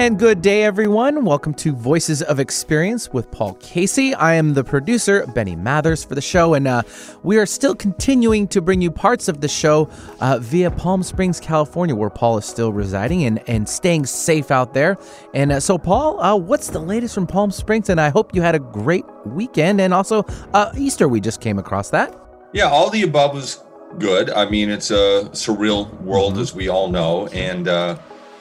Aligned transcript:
And 0.00 0.18
good 0.18 0.40
day, 0.40 0.64
everyone. 0.64 1.26
Welcome 1.26 1.52
to 1.56 1.74
Voices 1.74 2.22
of 2.22 2.40
Experience 2.40 3.12
with 3.12 3.30
Paul 3.30 3.52
Casey. 3.60 4.14
I 4.14 4.32
am 4.32 4.54
the 4.54 4.64
producer, 4.64 5.26
Benny 5.26 5.54
Mathers, 5.56 6.02
for 6.04 6.14
the 6.14 6.22
show, 6.22 6.54
and 6.54 6.66
uh, 6.66 6.84
we 7.22 7.36
are 7.36 7.44
still 7.44 7.74
continuing 7.74 8.48
to 8.48 8.62
bring 8.62 8.80
you 8.80 8.90
parts 8.90 9.28
of 9.28 9.42
the 9.42 9.48
show 9.48 9.90
uh, 10.22 10.38
via 10.40 10.70
Palm 10.70 11.02
Springs, 11.02 11.38
California, 11.38 11.94
where 11.94 12.08
Paul 12.08 12.38
is 12.38 12.46
still 12.46 12.72
residing 12.72 13.24
and, 13.24 13.46
and 13.46 13.68
staying 13.68 14.06
safe 14.06 14.50
out 14.50 14.72
there. 14.72 14.96
And 15.34 15.52
uh, 15.52 15.60
so, 15.60 15.76
Paul, 15.76 16.18
uh, 16.22 16.34
what's 16.34 16.70
the 16.70 16.78
latest 16.78 17.14
from 17.14 17.26
Palm 17.26 17.50
Springs? 17.50 17.90
And 17.90 18.00
I 18.00 18.08
hope 18.08 18.34
you 18.34 18.40
had 18.40 18.54
a 18.54 18.58
great 18.58 19.04
weekend 19.26 19.82
and 19.82 19.92
also 19.92 20.22
uh, 20.54 20.72
Easter. 20.78 21.08
We 21.08 21.20
just 21.20 21.42
came 21.42 21.58
across 21.58 21.90
that. 21.90 22.18
Yeah, 22.54 22.70
all 22.70 22.88
the 22.88 23.02
above 23.02 23.34
was 23.34 23.62
good. 23.98 24.30
I 24.30 24.48
mean, 24.48 24.70
it's 24.70 24.90
a 24.90 25.28
surreal 25.32 25.92
world, 26.00 26.38
as 26.38 26.54
we 26.54 26.68
all 26.68 26.88
know, 26.88 27.26
and 27.26 27.68
uh, 27.68 27.98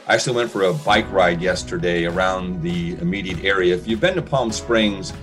I 0.09 0.15
actually 0.15 0.37
went 0.37 0.49
for 0.49 0.63
a 0.63 0.73
bike 0.73 1.09
ride 1.11 1.39
yesterday 1.39 2.05
around 2.05 2.63
the 2.63 2.93
immediate 2.93 3.43
area. 3.43 3.75
If 3.75 3.87
you've 3.87 3.99
been 3.99 4.15
to 4.15 4.23
Palm 4.23 4.51
Springs, 4.51 5.13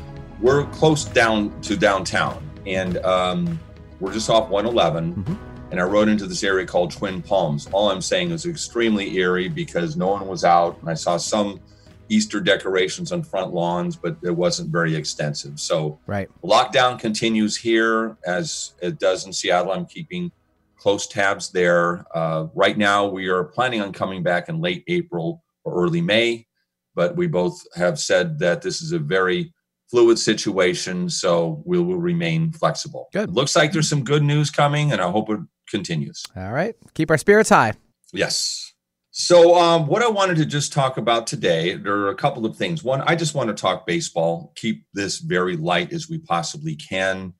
we're 0.41 0.65
close 0.67 1.05
down 1.05 1.61
to 1.62 1.77
downtown, 1.77 2.49
and 2.67 2.99
um, 2.99 3.59
we're 3.99 4.12
just 4.12 4.31
off 4.31 4.49
111. 4.49 5.12
Mm-hmm. 5.12 5.35
And 5.73 5.81
I 5.81 5.83
rode 5.83 6.09
into 6.09 6.29
this 6.29 6.45
area 6.45 6.65
called 6.65 6.93
Twin 6.93 7.21
Palms. 7.21 7.67
All 7.73 7.91
I'm 7.91 8.01
saying 8.01 8.31
is 8.31 8.47
extremely 8.47 9.17
eerie 9.17 9.49
because 9.49 9.97
no 9.97 10.07
one 10.07 10.29
was 10.29 10.45
out, 10.45 10.81
and 10.81 10.89
I 10.89 10.95
saw 10.95 11.17
some 11.17 11.61
Easter 12.09 12.41
decorations 12.41 13.11
on 13.11 13.25
front 13.25 13.53
lawns, 13.53 13.97
but 13.97 14.17
it 14.23 14.31
wasn't 14.31 14.71
very 14.71 14.95
extensive. 14.95 15.59
So, 15.59 15.98
right, 16.07 16.29
lockdown 16.45 17.01
continues 17.01 17.57
here 17.57 18.17
as 18.25 18.75
it 18.81 19.01
does 19.01 19.27
in 19.27 19.33
Seattle. 19.33 19.73
I'm 19.73 19.87
keeping 19.87 20.31
close 20.79 21.07
tabs 21.07 21.51
there. 21.51 22.05
Uh, 22.14 22.47
right 22.55 22.77
now, 22.77 23.06
we 23.06 23.28
are 23.28 23.45
planning 23.45 23.81
on 23.81 23.92
coming 23.92 24.23
back 24.23 24.48
in 24.48 24.61
late 24.61 24.84
April 24.89 25.42
or 25.64 25.84
early 25.84 26.00
May, 26.00 26.47
but 26.95 27.17
we 27.17 27.27
both 27.27 27.61
have 27.75 27.98
said 27.98 28.39
that 28.39 28.62
this 28.62 28.81
is 28.83 28.92
a 28.92 28.98
very 28.98 29.53
fluid 29.91 30.19
situation, 30.19 31.09
so 31.09 31.62
we 31.65 31.78
will 31.78 31.97
remain 31.97 32.53
flexible. 32.53 33.09
Good. 33.12 33.34
looks 33.34 33.55
like 33.56 33.73
there's 33.73 33.89
some 33.89 34.05
good 34.05 34.23
news 34.23 34.50
coming, 34.50 34.92
and 34.92 35.00
I 35.00 35.11
hope 35.11 35.31
it 35.31 35.41
continues. 35.69 36.23
All 36.37 36.53
right. 36.53 36.75
Keep 36.95 37.11
our 37.11 37.19
spirits 37.19 37.50
high. 37.50 37.75
Yes. 38.12 38.72
So, 39.11 39.55
um, 39.55 39.87
what 39.87 40.03
I 40.03 40.09
wanted 40.09 40.37
to 40.39 40.47
just 40.47 40.75
talk 40.75 40.98
about 40.98 41.27
today, 41.27 41.75
there 41.75 41.97
are 41.97 42.11
a 42.11 42.15
couple 42.15 42.45
of 42.45 42.56
things. 42.56 42.84
One, 42.84 43.00
I 43.06 43.15
just 43.17 43.34
want 43.34 43.48
to 43.48 43.55
talk 43.55 43.87
baseball, 43.87 44.53
keep 44.56 44.84
this 44.93 45.19
very 45.19 45.56
light 45.56 45.93
as 45.93 46.09
we 46.09 46.19
possibly 46.19 46.77
can, 46.77 47.33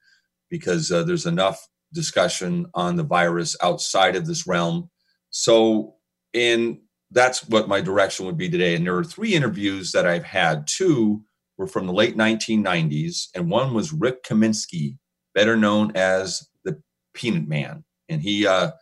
because 0.49 0.91
uh, 0.91 1.03
there's 1.03 1.27
enough 1.27 1.61
discussion 1.97 2.67
on 2.75 2.95
the 2.95 3.03
virus 3.03 3.57
outside 3.63 4.15
of 4.15 4.27
this 4.27 4.47
realm. 4.47 4.91
So, 5.31 5.97
and 6.33 6.79
that's 7.11 7.49
what 7.49 7.69
my 7.69 7.81
direction 7.81 8.27
would 8.27 8.37
be 8.37 8.49
today. 8.49 8.77
And 8.77 8.87
there 8.87 8.97
are 8.97 9.05
three 9.05 9.35
interviews 9.35 9.93
that 9.93 10.07
I've 10.07 10.25
had. 10.25 10.67
Two 10.69 11.23
were 11.59 11.67
from 11.67 11.87
the 11.87 11.93
late 11.93 12.17
1990s, 12.17 13.29
and 13.35 13.51
one 13.51 13.75
was 13.75 13.93
Rick 13.93 14.23
Kaminsky, 14.23 14.99
better 15.35 15.57
known 15.57 15.93
as 15.95 16.49
the 16.65 16.81
Peanut 17.15 17.49
Man. 17.49 17.85
And 18.09 18.23
he 18.23 18.47
uh, 18.47 18.73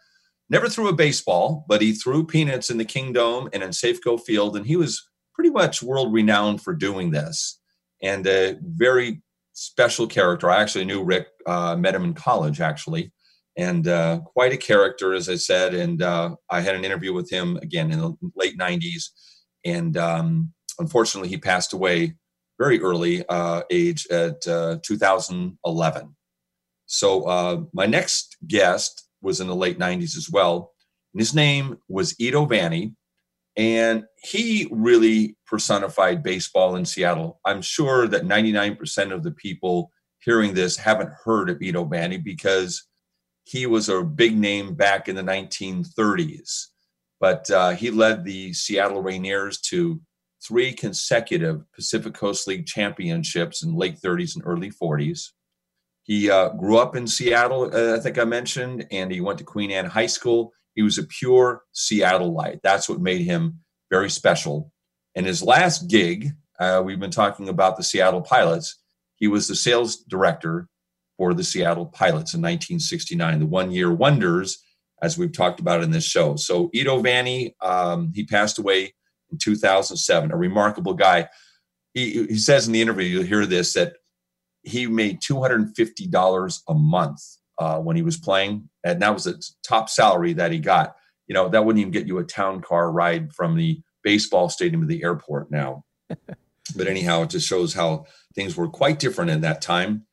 never 0.51 0.69
threw 0.69 0.89
a 0.89 0.95
baseball, 0.95 1.65
but 1.69 1.81
he 1.81 1.93
threw 1.93 2.27
peanuts 2.27 2.71
in 2.71 2.79
the 2.79 2.85
Kingdome 2.85 3.49
and 3.53 3.63
in 3.63 3.71
Safeco 3.71 4.21
Field, 4.21 4.57
and 4.57 4.67
he 4.67 4.77
was 4.77 5.09
pretty 5.35 5.51
much 5.51 5.83
world 5.83 6.13
renowned 6.13 6.63
for 6.63 6.75
doing 6.75 7.11
this. 7.11 7.61
And 8.03 8.27
a 8.27 8.57
very 8.61 9.23
special 9.55 10.07
character. 10.07 10.51
I 10.51 10.61
actually 10.61 10.85
knew 10.85 11.03
Rick, 11.03 11.29
uh, 11.47 11.77
met 11.77 11.95
him 11.95 12.05
in 12.05 12.15
college 12.15 12.61
actually, 12.61 13.13
and 13.57 13.89
uh, 13.89 14.21
quite 14.21 14.53
a 14.53 14.59
character, 14.59 15.15
as 15.15 15.29
I 15.29 15.37
said. 15.37 15.75
And 15.75 16.03
uh, 16.03 16.37
I 16.51 16.61
had 16.61 16.75
an 16.75 16.85
interview 16.85 17.13
with 17.15 17.31
him 17.31 17.57
again 17.63 17.91
in 17.91 18.01
the 18.01 18.15
late 18.37 18.59
'90s, 18.59 19.05
and 19.65 19.97
um, 19.97 20.53
unfortunately, 20.79 21.31
he 21.31 21.39
passed 21.39 21.73
away 21.73 22.15
very 22.59 22.81
early 22.81 23.25
uh, 23.29 23.63
age 23.71 24.07
at 24.11 24.47
uh, 24.47 24.79
2011. 24.83 26.17
So 26.87 27.25
uh, 27.25 27.63
my 27.73 27.87
next 27.87 28.37
guest 28.47 29.09
was 29.23 29.41
in 29.41 29.47
the 29.47 29.57
late 29.57 29.79
90s 29.79 30.17
as 30.17 30.29
well. 30.31 30.73
And 31.13 31.21
his 31.21 31.35
name 31.35 31.79
was 31.89 32.15
Edo 32.21 32.45
Vanni. 32.45 32.95
And 33.57 34.05
he 34.25 34.69
really 34.71 35.37
personified 35.47 36.23
baseball 36.23 36.77
in 36.77 36.85
Seattle. 36.85 37.41
I'm 37.45 37.63
sure 37.63 38.09
that 38.09 38.23
99% 38.23 39.13
of 39.13 39.23
the 39.23 39.33
people 39.33 39.91
hearing 40.25 40.55
this 40.55 40.77
haven't 40.77 41.13
heard 41.25 41.51
of 41.51 41.61
Edo 41.61 41.85
Vanni 41.85 42.17
because 42.17 42.87
he 43.45 43.67
was 43.67 43.89
a 43.89 44.03
big 44.03 44.37
name 44.37 44.75
back 44.75 45.09
in 45.09 45.17
the 45.17 45.23
1930s. 45.23 46.67
But 47.21 47.51
uh, 47.51 47.71
he 47.71 47.91
led 47.91 48.25
the 48.25 48.53
Seattle 48.55 49.03
Rainiers 49.03 49.61
to 49.69 50.01
three 50.47 50.73
consecutive 50.73 51.63
Pacific 51.75 52.15
Coast 52.15 52.47
League 52.47 52.67
championships 52.67 53.63
in 53.63 53.75
late 53.75 53.99
30s 54.01 54.35
and 54.35 54.45
early 54.47 54.71
40s. 54.71 55.31
He 56.05 56.31
uh, 56.31 56.51
grew 56.51 56.79
up 56.79 56.97
in 56.97 57.07
Seattle, 57.07 57.71
uh, 57.75 57.97
I 57.97 58.01
think 58.01 58.19
I 58.19 58.25
mentioned, 58.25 58.87
and 58.91 59.11
he 59.11 59.21
went 59.21 59.39
to 59.39 59.45
Queen 59.45 59.71
Anne 59.71 59.87
High 59.87 60.07
School. 60.07 60.53
He 60.75 60.83
was 60.83 60.99
a 60.99 61.05
pure 61.05 61.63
Seattleite. 61.75 62.61
That's 62.63 62.89
what 62.89 63.01
made 63.01 63.23
him 63.23 63.64
very 63.91 64.11
special. 64.11 64.73
And 65.15 65.27
his 65.27 65.43
last 65.43 65.89
gig, 65.89 66.31
uh, 66.59 66.83
we've 66.85 67.01
been 67.01 67.11
talking 67.11 67.49
about 67.49 67.77
the 67.77 67.83
Seattle 67.83 68.23
Pilots. 68.23 68.81
He 69.17 69.29
was 69.29 69.49
the 69.49 69.57
sales 69.57 69.97
director 69.97 70.69
for 71.17 71.35
the 71.35 71.45
Seattle 71.45 71.87
Pilots 71.87 72.35
in 72.35 72.41
1969, 72.41 73.41
the 73.41 73.47
one 73.47 73.71
year 73.71 73.93
wonders, 73.93 74.63
as 75.03 75.17
we've 75.17 75.33
talked 75.33 75.61
about 75.61 75.83
in 75.83 75.91
this 75.91 76.05
show. 76.05 76.37
So, 76.37 76.71
Edo 76.73 77.01
Vanni, 77.01 77.55
um, 77.61 78.13
he 78.15 78.25
passed 78.25 78.59
away 78.59 78.95
in 79.31 79.39
2007, 79.39 80.33
a 80.33 80.37
remarkable 80.37 80.95
guy. 80.95 81.29
He, 81.93 82.27
he 82.27 82.39
says 82.39 82.67
in 82.67 82.73
the 82.73 82.83
interview, 82.83 83.07
you'll 83.07 83.25
hear 83.25 83.47
this, 83.47 83.75
that 83.75 83.95
he 84.63 84.87
made 84.87 85.21
$250 85.21 86.61
a 86.69 86.75
month 86.75 87.21
uh, 87.59 87.79
when 87.79 87.97
he 87.97 88.03
was 88.03 88.17
playing, 88.17 88.69
and 88.83 89.01
that 89.03 89.15
was 89.15 89.25
the 89.25 89.43
top 89.63 89.89
salary 89.89 90.33
that 90.35 90.51
he 90.51 90.59
got. 90.59 90.97
You 91.27 91.35
know, 91.35 91.49
that 91.49 91.65
wouldn't 91.65 91.81
even 91.81 91.93
get 91.93 92.07
you 92.07 92.19
a 92.19 92.25
town 92.25 92.61
car 92.61 92.91
ride 92.91 93.33
from 93.33 93.57
the 93.57 93.81
baseball 94.03 94.49
stadium 94.49 94.83
to 94.83 94.87
the 94.87 95.03
airport 95.03 95.51
now. 95.51 95.85
but 96.77 96.87
anyhow, 96.87 97.23
it 97.23 97.31
just 97.31 97.49
shows 97.49 97.75
how 97.75 98.05
things 98.35 98.57
were 98.57 98.69
quite 98.69 98.99
different 98.99 99.31
in 99.31 99.41
that 99.41 99.63
time. 99.63 100.07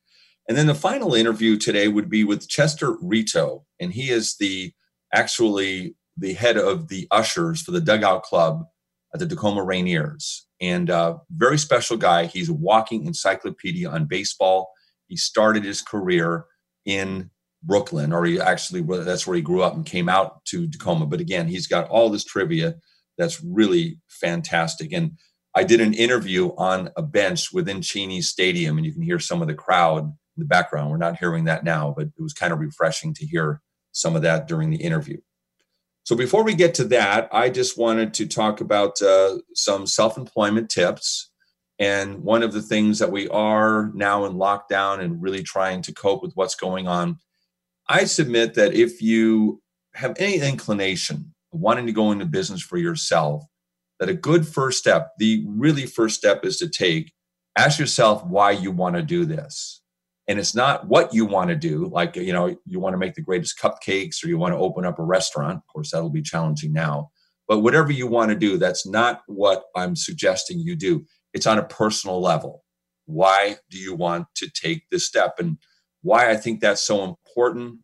And 0.48 0.58
then 0.58 0.68
the 0.68 0.76
final 0.76 1.14
interview 1.14 1.58
today 1.58 1.88
would 1.88 2.10
be 2.10 2.24
with 2.24 2.48
Chester 2.48 2.98
Rito, 3.02 3.66
and 3.80 3.94
he 3.94 4.10
is 4.10 4.38
the 4.38 4.74
actually 5.14 5.96
the 6.18 6.34
head 6.34 6.58
of 6.58 6.88
the 6.88 7.08
ushers 7.12 7.62
for 7.62 7.72
the 7.72 7.82
dugout 7.82 8.24
club 8.24 8.66
at 9.14 9.20
the 9.20 9.28
Tacoma 9.28 9.62
Rainiers 9.62 10.42
and 10.62 10.90
uh, 10.90 11.18
very 11.32 11.58
special 11.58 11.98
guy. 11.98 12.26
He's 12.26 12.50
a 12.50 12.54
walking 12.54 13.06
encyclopedia 13.06 13.90
on 13.90 14.06
baseball. 14.06 14.72
He 15.08 15.18
started 15.18 15.66
his 15.66 15.82
career 15.82 16.46
in 16.86 17.31
Brooklyn, 17.64 18.12
or 18.12 18.26
he 18.26 18.40
actually 18.40 18.82
that's 18.82 19.28
where 19.28 19.36
he 19.36 19.42
grew 19.42 19.62
up 19.62 19.76
and 19.76 19.86
came 19.86 20.10
out 20.10 20.44
to 20.46 20.68
Tacoma. 20.68 21.06
But 21.06 21.22
again, 21.22 21.48
he's 21.48 21.68
got 21.68 21.90
all 21.90 22.10
this 22.10 22.24
trivia 22.24 22.76
that's 23.18 23.44
really 23.44 24.00
fantastic. 24.08 24.92
And 24.92 25.18
I 25.54 25.64
did 25.64 25.82
an 25.82 25.94
interview 25.94 26.52
on 26.58 26.90
a 26.96 27.02
bench 27.02 27.52
within 27.52 27.82
Cheney 27.82 28.22
Stadium, 28.22 28.78
and 28.78 28.86
you 28.86 28.94
can 28.94 29.02
hear 29.02 29.20
some 29.20 29.42
of 29.42 29.48
the 29.48 29.54
crowd 29.54 30.06
in 30.06 30.14
the 30.38 30.46
background. 30.46 30.90
We're 30.90 30.98
not 30.98 31.20
hearing 31.20 31.44
that 31.46 31.64
now, 31.64 31.94
but 31.96 32.08
it 32.08 32.22
was 32.22 32.34
kind 32.34 32.54
of 32.54 32.60
refreshing 32.60 33.14
to 33.16 33.26
hear 33.26 33.62
some 33.92 34.16
of 34.16 34.22
that 34.22 34.48
during 34.48 34.70
the 34.70 34.82
interview. 34.82 35.18
So 36.04 36.16
before 36.16 36.44
we 36.44 36.56
get 36.56 36.74
to 36.76 36.84
that, 36.86 37.30
I 37.32 37.50
just 37.50 37.78
wanted 37.78 38.14
to 38.16 38.26
talk 38.26 38.60
about 38.60 39.02
uh, 39.02 39.40
some 39.54 39.86
self-employment 39.86 40.70
tips. 40.70 41.30
And 41.78 42.20
one 42.20 42.44
of 42.44 42.54
the 42.54 42.62
things 42.62 43.00
that 43.00 43.12
we 43.12 43.28
are 43.30 43.92
now 43.94 44.26
in 44.26 44.34
lockdown 44.34 45.00
and 45.00 45.22
really 45.22 45.44
trying 45.44 45.82
to 45.84 45.94
cope 45.94 46.22
with 46.24 46.32
what's 46.36 46.56
going 46.56 46.88
on, 46.88 47.18
I 47.92 48.06
submit 48.06 48.54
that 48.54 48.74
if 48.74 49.02
you 49.02 49.62
have 49.96 50.16
any 50.18 50.40
inclination 50.40 51.34
of 51.54 51.60
wanting 51.60 51.88
to 51.88 51.92
go 51.92 52.14
into 52.14 52.26
business 52.26 52.62
for 52.62 52.78
yourself, 52.78 53.44
that 54.00 54.08
a 54.08 54.14
good 54.14 54.48
first 54.48 54.80
step, 54.80 55.10
the 55.20 55.44
really 55.46 55.86
first 55.86 56.16
step 56.16 56.46
is 56.46 56.56
to 56.58 56.70
take, 56.70 57.12
ask 57.58 57.78
yourself 57.80 58.26
why 58.26 58.52
you 58.52 58.72
want 58.72 58.96
to 58.96 59.02
do 59.02 59.26
this. 59.26 59.82
And 60.30 60.40
it's 60.40 60.56
not 60.56 60.88
what 60.88 61.14
you 61.14 61.26
want 61.26 61.50
to 61.50 61.56
do 61.56 61.88
like 61.88 62.16
you 62.16 62.32
know 62.32 62.56
you 62.66 62.80
want 62.80 62.94
to 62.94 62.98
make 62.98 63.16
the 63.16 63.22
greatest 63.22 63.60
cupcakes 63.60 64.24
or 64.24 64.30
you 64.30 64.38
want 64.38 64.54
to 64.54 64.58
open 64.58 64.86
up 64.86 64.98
a 64.98 65.04
restaurant. 65.04 65.58
Of 65.58 65.68
course 65.68 65.92
that'll 65.92 66.10
be 66.10 66.22
challenging 66.22 66.72
now. 66.72 67.10
But 67.50 67.60
whatever 67.60 67.92
you 67.92 68.08
want 68.08 68.30
to 68.30 68.38
do 68.38 68.58
that's 68.58 68.88
not 68.88 69.22
what 69.28 69.64
i'm 69.76 69.98
suggesting 69.98 70.60
you 70.60 70.78
do. 70.78 71.04
It's 71.34 71.48
on 71.48 71.58
a 71.58 71.66
personal 71.66 72.22
level. 72.22 72.64
Why 73.06 73.58
do 73.70 73.78
you 73.78 73.94
want 73.94 74.28
to 74.36 74.50
take 74.50 74.84
this 74.90 75.06
step? 75.06 75.34
And 75.38 75.58
why 76.02 76.30
i 76.30 76.38
think 76.38 76.62
that's 76.62 76.82
so 76.82 77.18
important 77.32 77.80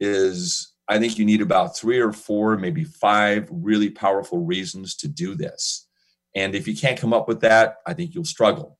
is 0.00 0.74
i 0.88 0.98
think 0.98 1.18
you 1.18 1.24
need 1.24 1.42
about 1.42 1.76
three 1.76 1.98
or 1.98 2.12
four 2.12 2.56
maybe 2.56 2.84
five 2.84 3.48
really 3.50 3.90
powerful 3.90 4.38
reasons 4.38 4.96
to 4.96 5.08
do 5.08 5.34
this 5.34 5.88
and 6.34 6.54
if 6.54 6.66
you 6.66 6.76
can't 6.76 6.98
come 6.98 7.12
up 7.12 7.28
with 7.28 7.40
that 7.40 7.76
i 7.86 7.92
think 7.92 8.14
you'll 8.14 8.24
struggle 8.24 8.78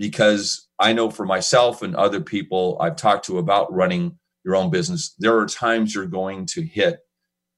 because 0.00 0.66
I 0.80 0.94
know 0.94 1.10
for 1.10 1.26
myself 1.26 1.82
and 1.82 1.94
other 1.94 2.22
people 2.22 2.78
I've 2.80 2.96
talked 2.96 3.26
to 3.26 3.38
about 3.38 3.72
running 3.72 4.18
your 4.44 4.56
own 4.56 4.70
business, 4.70 5.14
there 5.18 5.38
are 5.38 5.46
times 5.46 5.94
you're 5.94 6.06
going 6.06 6.46
to 6.46 6.62
hit 6.62 7.00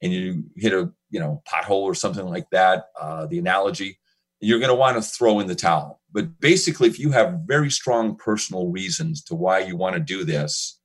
and 0.03 0.12
you 0.12 0.44
hit 0.56 0.75
a 0.75 0.91
you 1.09 1.21
know 1.21 1.41
pothole 1.49 1.83
or 1.83 1.94
something 1.94 2.27
like 2.27 2.50
that. 2.50 2.87
Uh, 3.00 3.27
the 3.27 3.39
analogy 3.39 3.99
you're 4.44 4.59
going 4.59 4.69
to 4.69 4.75
want 4.75 4.97
to 4.97 5.03
throw 5.03 5.39
in 5.39 5.47
the 5.47 5.55
towel. 5.55 6.00
But 6.11 6.41
basically, 6.41 6.89
if 6.89 6.99
you 6.99 7.12
have 7.12 7.43
very 7.47 7.71
strong 7.71 8.17
personal 8.17 8.67
reasons 8.67 9.23
to 9.25 9.37
why 9.37 9.61
you 9.61 9.77
want 9.77 9.94
to 9.94 10.00
do 10.00 10.25
this, 10.25 10.81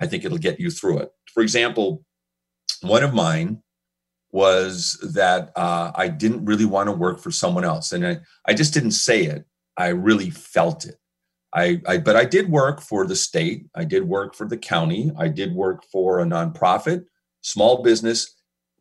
I 0.00 0.06
think 0.06 0.24
it'll 0.24 0.38
get 0.38 0.60
you 0.60 0.70
through 0.70 0.98
it. 0.98 1.10
For 1.32 1.42
example, 1.42 2.04
one 2.80 3.02
of 3.02 3.14
mine 3.14 3.62
was 4.30 4.98
that 5.14 5.52
uh, 5.54 5.92
I 5.94 6.08
didn't 6.08 6.44
really 6.44 6.64
want 6.64 6.88
to 6.88 6.92
work 6.92 7.20
for 7.20 7.30
someone 7.30 7.64
else. 7.64 7.92
And 7.92 8.06
I, 8.06 8.18
I 8.46 8.54
just 8.54 8.74
didn't 8.74 8.90
say 8.90 9.24
it, 9.24 9.44
I 9.76 9.88
really 9.88 10.30
felt 10.30 10.84
it. 10.84 10.96
I, 11.54 11.80
I, 11.86 11.98
but 11.98 12.16
I 12.16 12.24
did 12.24 12.50
work 12.50 12.80
for 12.80 13.06
the 13.06 13.14
state. 13.14 13.66
I 13.76 13.84
did 13.84 14.08
work 14.08 14.34
for 14.34 14.46
the 14.46 14.56
county. 14.56 15.12
I 15.16 15.28
did 15.28 15.54
work 15.54 15.84
for 15.92 16.18
a 16.18 16.24
nonprofit, 16.24 17.04
small 17.42 17.82
business. 17.82 18.34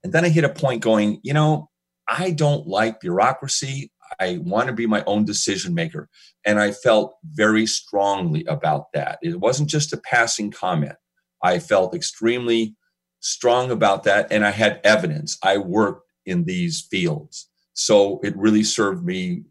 And 0.04 0.12
then 0.12 0.26
I 0.26 0.30
hit 0.30 0.44
a 0.44 0.50
point 0.50 0.82
going, 0.82 1.20
you 1.24 1.34
know, 1.34 1.70
I 2.08 2.32
don't 2.32 2.68
like 2.68 3.00
bureaucracy. 3.00 3.92
I 4.20 4.40
want 4.42 4.68
to 4.68 4.74
be 4.74 4.88
my 4.88 5.04
own 5.06 5.24
decision 5.24 5.76
maker. 5.76 6.10
And 6.46 6.60
I 6.60 6.72
felt 6.72 7.14
very 7.24 7.68
strongly 7.68 8.44
about 8.46 8.92
that. 8.94 9.20
It 9.22 9.40
wasn't 9.40 9.70
just 9.70 9.94
a 9.94 9.98
passing 9.98 10.50
comment. 10.50 10.96
I 11.44 11.60
felt 11.60 11.94
extremely 11.94 12.76
strong 13.20 13.72
about 13.72 14.04
that. 14.04 14.32
And 14.32 14.46
I 14.46 14.52
had 14.52 14.80
evidence. 14.84 15.38
I 15.44 15.58
worked 15.58 16.10
in 16.26 16.46
these 16.46 16.88
fields. 16.90 17.50
So 17.74 18.20
it 18.24 18.36
really 18.38 18.64
served 18.64 19.04
me 19.04 19.44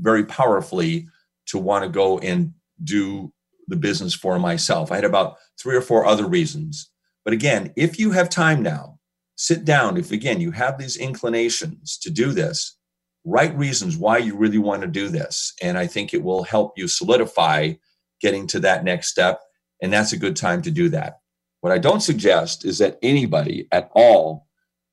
very 0.00 0.24
powerfully 0.24 1.06
to 1.46 1.58
want 1.58 1.84
to 1.84 1.88
go 1.88 2.18
and 2.18 2.52
do 2.82 3.32
the 3.68 3.76
business 3.76 4.14
for 4.14 4.38
myself. 4.38 4.90
I 4.90 4.96
had 4.96 5.04
about 5.04 5.36
three 5.60 5.76
or 5.76 5.80
four 5.80 6.06
other 6.06 6.26
reasons. 6.26 6.90
But 7.24 7.34
again, 7.34 7.72
if 7.76 7.98
you 7.98 8.10
have 8.12 8.30
time 8.30 8.62
now, 8.62 8.98
sit 9.36 9.64
down. 9.64 9.96
If 9.96 10.10
again, 10.10 10.40
you 10.40 10.50
have 10.50 10.78
these 10.78 10.96
inclinations 10.96 11.98
to 11.98 12.10
do 12.10 12.32
this, 12.32 12.76
write 13.24 13.56
reasons 13.56 13.96
why 13.96 14.18
you 14.18 14.36
really 14.36 14.58
want 14.58 14.82
to 14.82 14.88
do 14.88 15.08
this. 15.08 15.52
And 15.62 15.78
I 15.78 15.86
think 15.86 16.12
it 16.12 16.22
will 16.22 16.42
help 16.42 16.72
you 16.76 16.88
solidify 16.88 17.74
getting 18.20 18.46
to 18.48 18.60
that 18.60 18.84
next 18.84 19.08
step. 19.08 19.40
And 19.82 19.92
that's 19.92 20.12
a 20.12 20.18
good 20.18 20.36
time 20.36 20.62
to 20.62 20.70
do 20.70 20.88
that. 20.90 21.20
What 21.60 21.72
I 21.72 21.78
don't 21.78 22.00
suggest 22.00 22.64
is 22.64 22.78
that 22.78 22.98
anybody 23.02 23.66
at 23.72 23.90
all 23.94 24.46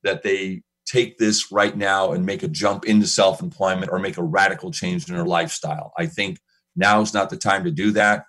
that 0.04 0.24
they 0.24 0.64
take 0.86 1.18
this 1.18 1.52
right 1.52 1.76
now 1.76 2.12
and 2.12 2.26
make 2.26 2.44
a 2.44 2.48
jump 2.48 2.86
into 2.86 3.08
self-employment 3.08 3.92
or 3.92 4.00
make 4.00 4.18
a 4.18 4.24
radical 4.24 4.72
change 4.72 5.08
in 5.10 5.16
their 5.16 5.26
lifestyle. 5.26 5.92
I 5.98 6.06
think 6.06 6.40
now 6.76 7.02
is 7.02 7.14
not 7.14 7.30
the 7.30 7.38
time 7.38 7.64
to 7.64 7.72
do 7.72 7.92
that. 7.92 8.26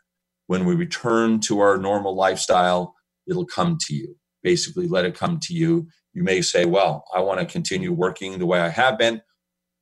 When 0.47 0.65
we 0.65 0.75
return 0.75 1.41
to 1.41 1.61
our 1.61 1.77
normal 1.77 2.15
lifestyle, 2.15 2.95
it'll 3.29 3.47
come 3.47 3.79
to 3.83 3.95
you. 3.95 4.17
Basically, 4.43 4.87
let 4.87 5.05
it 5.05 5.15
come 5.15 5.39
to 5.41 5.55
you. 5.55 5.89
You 6.15 6.23
may 6.23 6.41
say, 6.41 6.65
Well, 6.65 7.05
I 7.15 7.21
want 7.21 7.41
to 7.41 7.47
continue 7.47 7.93
working 7.93 8.39
the 8.39 8.47
way 8.47 8.61
I 8.61 8.69
have 8.69 8.97
been. 8.97 9.21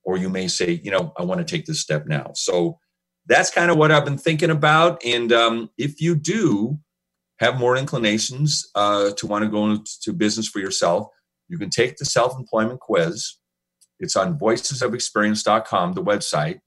Or 0.05 0.17
you 0.17 0.29
may 0.29 0.49
say, 0.49 0.81
You 0.83 0.91
know, 0.91 1.13
I 1.19 1.23
want 1.23 1.39
to 1.39 1.45
take 1.45 1.67
this 1.67 1.81
step 1.81 2.07
now. 2.07 2.33
So 2.35 2.79
that's 3.27 3.51
kind 3.51 3.71
of 3.71 3.77
what 3.77 3.93
I've 3.93 4.05
been 4.05 4.19
thinking 4.19 4.51
about. 4.51 5.05
And 5.05 5.33
um, 5.33 5.71
if 5.77 6.01
you 6.01 6.15
do 6.15 6.79
have 7.39 7.59
more 7.59 7.77
inclinations 7.77 8.69
uh, 8.75 9.11
to 9.13 9.27
want 9.27 9.45
to 9.45 9.51
go 9.51 9.71
into 9.71 10.13
business 10.13 10.49
for 10.49 10.61
yourself, 10.61 11.09
you 11.49 11.59
can 11.59 11.71
take 11.71 11.97
the 11.97 12.05
self 12.05 12.39
employment 12.39 12.81
quiz. 12.81 13.35
It's 14.01 14.17
on 14.17 14.39
voicesofexperience.com, 14.39 15.93
the 15.93 16.03
website. 16.03 16.57
It 16.57 16.63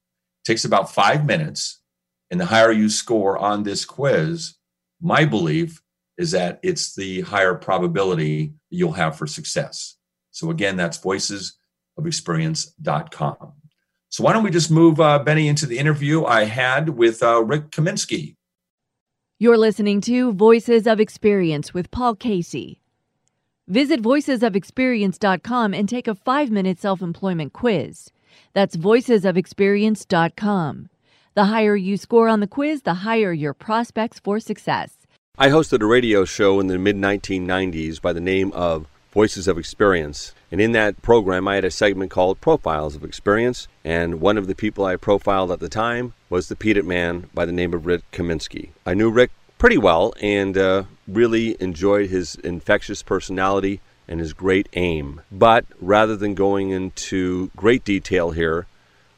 takes 0.46 0.66
about 0.66 0.94
five 0.94 1.26
minutes 1.26 1.82
and 2.30 2.40
the 2.40 2.46
higher 2.46 2.72
you 2.72 2.88
score 2.90 3.38
on 3.38 3.64
this 3.64 3.84
quiz, 3.86 4.56
my 5.02 5.26
belief 5.26 5.82
is 6.18 6.32
that 6.32 6.60
it's 6.64 6.96
the 6.96 7.22
higher 7.22 7.54
probability 7.54 8.54
you'll 8.70 8.94
have 8.94 9.16
for 9.18 9.28
success. 9.28 9.98
So 10.32 10.50
again, 10.50 10.76
that's 10.76 10.98
voicesofexperience.com. 10.98 13.54
So 14.10 14.24
why 14.24 14.32
don't 14.34 14.44
we 14.44 14.52
just 14.52 14.72
move 14.72 15.00
uh, 15.00 15.20
Benny 15.20 15.48
into 15.48 15.68
the 15.68 15.78
interview 15.78 16.26
I 16.26 16.46
had 16.46 16.90
with 16.90 17.22
uh, 17.22 17.44
Rick 17.44 17.70
Kaminsky. 17.72 18.37
You're 19.40 19.56
listening 19.56 20.02
to 20.02 20.34
Voices 20.34 20.88
of 20.88 21.00
Experience 21.00 21.72
with 21.72 21.92
Paul 21.92 22.16
Casey. 22.16 22.82
Visit 23.68 24.02
voicesofexperience.com 24.02 25.76
and 25.76 25.88
take 25.88 26.08
a 26.08 26.16
five 26.16 26.50
minute 26.50 26.80
self 26.80 27.04
employment 27.04 27.54
quiz. 27.54 28.10
That's 28.54 28.76
voicesofexperience.com. 28.76 30.90
The 31.36 31.46
higher 31.46 31.76
you 31.76 31.98
score 31.98 32.28
on 32.28 32.40
the 32.40 32.48
quiz, 32.48 32.82
the 32.82 32.96
higher 32.96 33.32
your 33.32 33.54
prospects 33.54 34.20
for 34.20 34.40
success. 34.40 35.06
I 35.38 35.50
hosted 35.50 35.84
a 35.84 35.86
radio 35.86 36.26
show 36.26 36.60
in 36.60 36.66
the 36.66 36.80
mid 36.80 36.96
1990s 36.96 38.02
by 38.02 38.14
the 38.14 38.20
name 38.20 38.52
of 38.54 38.88
Voices 39.14 39.48
of 39.48 39.60
Experience. 39.60 40.34
And 40.52 40.62
in 40.62 40.72
that 40.72 41.02
program, 41.02 41.48
I 41.48 41.56
had 41.56 41.66
a 41.66 41.72
segment 41.72 42.12
called 42.12 42.40
Profiles 42.40 42.96
of 42.96 43.04
Experience. 43.04 43.68
And 43.84 44.22
one 44.22 44.38
of 44.38 44.48
the 44.48 44.56
people 44.56 44.86
I 44.86 44.96
profiled 44.96 45.52
at 45.52 45.60
the 45.60 45.70
time 45.70 46.14
was 46.30 46.48
the 46.48 46.56
Peanut 46.56 46.86
Man 46.86 47.30
by 47.34 47.46
the 47.46 47.52
name 47.52 47.74
of 47.74 47.86
Rick 47.86 48.10
Kaminsky. 48.12 48.70
I 48.86 48.94
knew 48.94 49.10
Rick 49.10 49.32
pretty 49.58 49.78
well 49.78 50.14
and 50.22 50.58
uh, 50.58 50.84
really 51.08 51.62
enjoyed 51.62 52.10
his 52.10 52.36
infectious 52.36 53.04
personality 53.04 53.82
and 54.08 54.20
his 54.20 54.34
great 54.34 54.70
aim. 54.74 55.22
But 55.32 55.66
rather 55.82 56.16
than 56.16 56.34
going 56.34 56.70
into 56.70 57.52
great 57.56 57.84
detail 57.84 58.32
here, 58.32 58.68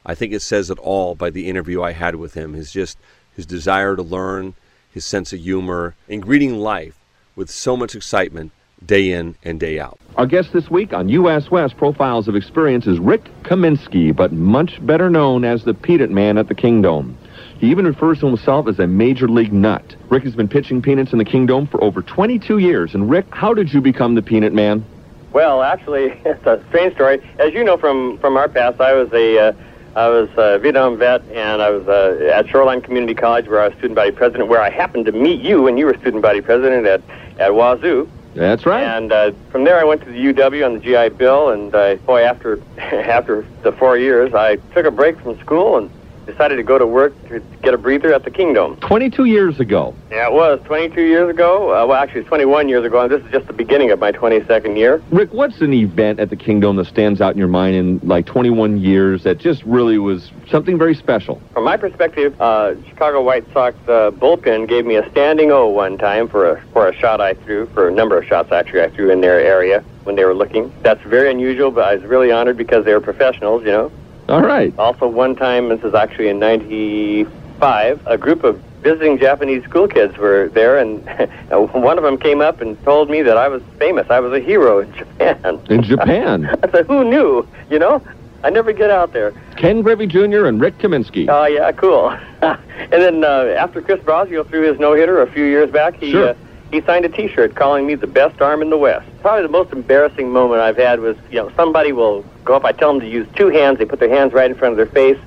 I 0.05 0.15
think 0.15 0.33
it 0.33 0.41
says 0.41 0.69
it 0.71 0.79
all 0.79 1.13
by 1.13 1.29
the 1.29 1.47
interview 1.47 1.83
I 1.83 1.91
had 1.91 2.15
with 2.15 2.33
him. 2.33 2.53
His 2.53 2.71
just 2.71 2.97
his 3.35 3.45
desire 3.45 3.95
to 3.95 4.01
learn, 4.01 4.55
his 4.91 5.05
sense 5.05 5.31
of 5.31 5.39
humor, 5.39 5.95
and 6.07 6.23
greeting 6.23 6.57
life 6.57 6.97
with 7.35 7.49
so 7.49 7.77
much 7.77 7.95
excitement 7.95 8.51
day 8.85 9.11
in 9.11 9.35
and 9.43 9.59
day 9.59 9.79
out. 9.79 9.99
Our 10.15 10.25
guest 10.25 10.51
this 10.53 10.69
week 10.69 10.93
on 10.93 11.09
U.S. 11.09 11.49
West 11.49 11.77
Profiles 11.77 12.27
of 12.27 12.35
Experience 12.35 12.87
is 12.87 12.99
Rick 12.99 13.25
Kaminsky, 13.43 14.15
but 14.15 14.31
much 14.31 14.85
better 14.85 15.09
known 15.09 15.45
as 15.45 15.63
the 15.63 15.73
Peanut 15.73 16.09
Man 16.09 16.37
at 16.37 16.47
the 16.47 16.55
Kingdome. 16.55 17.17
He 17.59 17.71
even 17.71 17.85
refers 17.85 18.19
to 18.19 18.27
himself 18.27 18.67
as 18.67 18.79
a 18.79 18.87
major 18.87 19.27
league 19.27 19.51
nut. 19.51 19.95
Rick 20.09 20.23
has 20.23 20.35
been 20.35 20.47
pitching 20.47 20.81
peanuts 20.81 21.11
in 21.11 21.17
the 21.17 21.25
Kingdome 21.25 21.67
for 21.67 21.83
over 21.83 22.01
22 22.01 22.57
years. 22.57 22.95
And 22.95 23.09
Rick, 23.09 23.25
how 23.31 23.53
did 23.53 23.73
you 23.73 23.81
become 23.81 24.15
the 24.15 24.21
Peanut 24.21 24.53
Man? 24.53 24.85
Well, 25.33 25.61
actually, 25.61 26.05
it's 26.25 26.45
a 26.45 26.63
strange 26.69 26.95
story. 26.95 27.21
As 27.37 27.53
you 27.53 27.63
know 27.63 27.77
from 27.77 28.17
from 28.19 28.37
our 28.37 28.47
past, 28.47 28.79
I 28.79 28.93
was 28.93 29.11
a 29.13 29.37
uh, 29.37 29.53
I 29.95 30.07
was 30.07 30.29
a 30.37 30.59
Vietnam 30.59 30.97
vet, 30.97 31.21
and 31.29 31.61
I 31.61 31.69
was 31.69 31.87
uh, 31.87 32.31
at 32.33 32.47
Shoreline 32.47 32.81
Community 32.81 33.15
College, 33.15 33.47
where 33.47 33.61
I 33.61 33.67
was 33.67 33.77
student 33.77 33.95
body 33.95 34.11
president, 34.11 34.47
where 34.47 34.61
I 34.61 34.69
happened 34.69 35.05
to 35.05 35.11
meet 35.11 35.41
you, 35.41 35.67
and 35.67 35.77
you 35.77 35.85
were 35.85 35.97
student 35.97 36.21
body 36.21 36.41
president 36.41 36.85
at, 36.85 37.01
at 37.39 37.53
Wazoo. 37.55 38.09
That's 38.35 38.65
right. 38.65 38.83
And 38.83 39.11
uh, 39.11 39.31
from 39.51 39.63
there, 39.63 39.79
I 39.79 39.83
went 39.83 40.03
to 40.03 40.09
the 40.11 40.33
UW 40.33 40.65
on 40.65 40.73
the 40.75 40.79
GI 40.79 41.15
Bill, 41.17 41.49
and 41.49 41.73
uh, 41.73 41.95
boy, 41.95 42.21
after 42.21 42.61
after 42.77 43.45
the 43.63 43.71
four 43.71 43.97
years, 43.97 44.33
I 44.33 44.57
took 44.73 44.85
a 44.85 44.91
break 44.91 45.19
from 45.19 45.39
school 45.39 45.77
and 45.77 45.89
decided 46.29 46.57
to 46.57 46.63
go 46.63 46.77
to 46.77 46.85
work 46.85 47.13
to 47.29 47.39
get 47.61 47.73
a 47.73 47.77
breather 47.77 48.13
at 48.13 48.23
the 48.23 48.31
Kingdome. 48.31 48.77
22 48.77 49.25
years 49.25 49.59
ago. 49.59 49.95
Yeah, 50.11 50.27
it 50.27 50.33
was 50.33 50.59
22 50.65 51.01
years 51.01 51.29
ago. 51.29 51.73
Uh, 51.73 51.87
well, 51.87 51.97
actually, 52.01 52.23
21 52.23 52.69
years 52.69 52.85
ago. 52.85 53.01
And 53.01 53.11
this 53.11 53.23
is 53.23 53.31
just 53.31 53.47
the 53.47 53.53
beginning 53.53 53.91
of 53.91 53.99
my 53.99 54.11
22nd 54.11 54.77
year. 54.77 55.01
Rick, 55.11 55.33
what's 55.33 55.61
an 55.61 55.73
event 55.73 56.19
at 56.19 56.29
the 56.29 56.35
Kingdome 56.35 56.75
that 56.77 56.87
stands 56.87 57.21
out 57.21 57.33
in 57.33 57.37
your 57.37 57.47
mind 57.47 57.75
in 57.75 57.99
like 58.03 58.25
21 58.25 58.79
years 58.79 59.23
that 59.23 59.37
just 59.37 59.63
really 59.63 59.97
was 59.97 60.31
something 60.49 60.77
very 60.77 60.95
special? 60.95 61.41
From 61.53 61.63
my 61.63 61.77
perspective, 61.77 62.39
uh, 62.41 62.75
Chicago 62.87 63.21
White 63.21 63.45
Sox 63.53 63.75
uh, 63.87 64.11
bullpen 64.11 64.67
gave 64.67 64.85
me 64.85 64.95
a 64.95 65.09
standing 65.11 65.51
O 65.51 65.67
one 65.67 65.97
time 65.97 66.27
for 66.27 66.51
a 66.51 66.61
for 66.73 66.87
a 66.87 66.95
shot 66.95 67.21
I 67.21 67.33
threw, 67.33 67.67
for 67.67 67.87
a 67.87 67.91
number 67.91 68.17
of 68.17 68.25
shots 68.25 68.51
actually 68.51 68.81
I 68.81 68.89
threw 68.89 69.11
in 69.11 69.21
their 69.21 69.39
area 69.39 69.83
when 70.03 70.15
they 70.15 70.25
were 70.25 70.33
looking. 70.33 70.73
That's 70.81 71.01
very 71.03 71.29
unusual, 71.29 71.71
but 71.71 71.83
I 71.85 71.95
was 71.95 72.03
really 72.03 72.31
honored 72.31 72.57
because 72.57 72.85
they 72.85 72.93
were 72.93 73.01
professionals, 73.01 73.63
you 73.63 73.71
know. 73.71 73.91
All 74.29 74.41
right. 74.41 74.73
Also, 74.77 75.07
one 75.07 75.35
time, 75.35 75.69
this 75.69 75.81
is 75.83 75.95
actually 75.95 76.29
in 76.29 76.37
95, 76.37 78.07
a 78.07 78.17
group 78.17 78.43
of 78.43 78.61
visiting 78.81 79.17
Japanese 79.17 79.63
school 79.63 79.87
kids 79.87 80.15
were 80.17 80.49
there, 80.49 80.77
and 80.77 81.03
one 81.73 81.97
of 81.97 82.03
them 82.03 82.17
came 82.17 82.39
up 82.39 82.61
and 82.61 82.81
told 82.83 83.09
me 83.09 83.23
that 83.23 83.37
I 83.37 83.47
was 83.47 83.63
famous. 83.79 84.07
I 84.09 84.19
was 84.19 84.31
a 84.31 84.39
hero 84.39 84.79
in 84.79 84.93
Japan. 84.97 85.59
In 85.69 85.81
Japan? 85.81 86.45
I 86.63 86.69
said, 86.69 86.85
who 86.85 87.03
knew? 87.03 87.47
You 87.69 87.79
know? 87.79 88.03
I 88.43 88.49
never 88.49 88.71
get 88.71 88.89
out 88.89 89.11
there. 89.11 89.33
Ken 89.57 89.81
Griffey 89.81 90.07
Jr. 90.07 90.45
and 90.45 90.61
Rick 90.61 90.77
Kaminsky. 90.77 91.27
Oh, 91.27 91.45
yeah, 91.45 91.71
cool. 91.73 92.09
and 92.41 92.57
then 92.91 93.23
uh, 93.25 93.53
after 93.57 93.81
Chris 93.81 93.99
Bosio 94.01 94.47
threw 94.47 94.61
his 94.61 94.79
no-hitter 94.79 95.21
a 95.21 95.31
few 95.31 95.43
years 95.43 95.69
back, 95.71 95.95
he... 95.95 96.11
Sure. 96.11 96.29
Uh, 96.29 96.35
he 96.71 96.81
signed 96.81 97.05
a 97.05 97.09
T-shirt 97.09 97.55
calling 97.55 97.85
me 97.87 97.95
the 97.95 98.07
best 98.07 98.41
arm 98.41 98.61
in 98.61 98.69
the 98.69 98.77
West. 98.77 99.07
Probably 99.21 99.43
the 99.43 99.49
most 99.49 99.73
embarrassing 99.73 100.29
moment 100.29 100.61
I've 100.61 100.77
had 100.77 100.99
was, 100.99 101.17
you 101.31 101.37
know, 101.37 101.51
somebody 101.55 101.91
will 101.91 102.23
go 102.45 102.55
up. 102.55 102.65
I 102.65 102.71
tell 102.71 102.91
them 102.91 103.01
to 103.01 103.07
use 103.07 103.27
two 103.35 103.49
hands. 103.49 103.79
They 103.79 103.85
put 103.85 103.99
their 103.99 104.09
hands 104.09 104.33
right 104.33 104.49
in 104.49 104.55
front 104.55 104.73
of 104.73 104.77
their 104.77 104.85
face, 104.85 105.19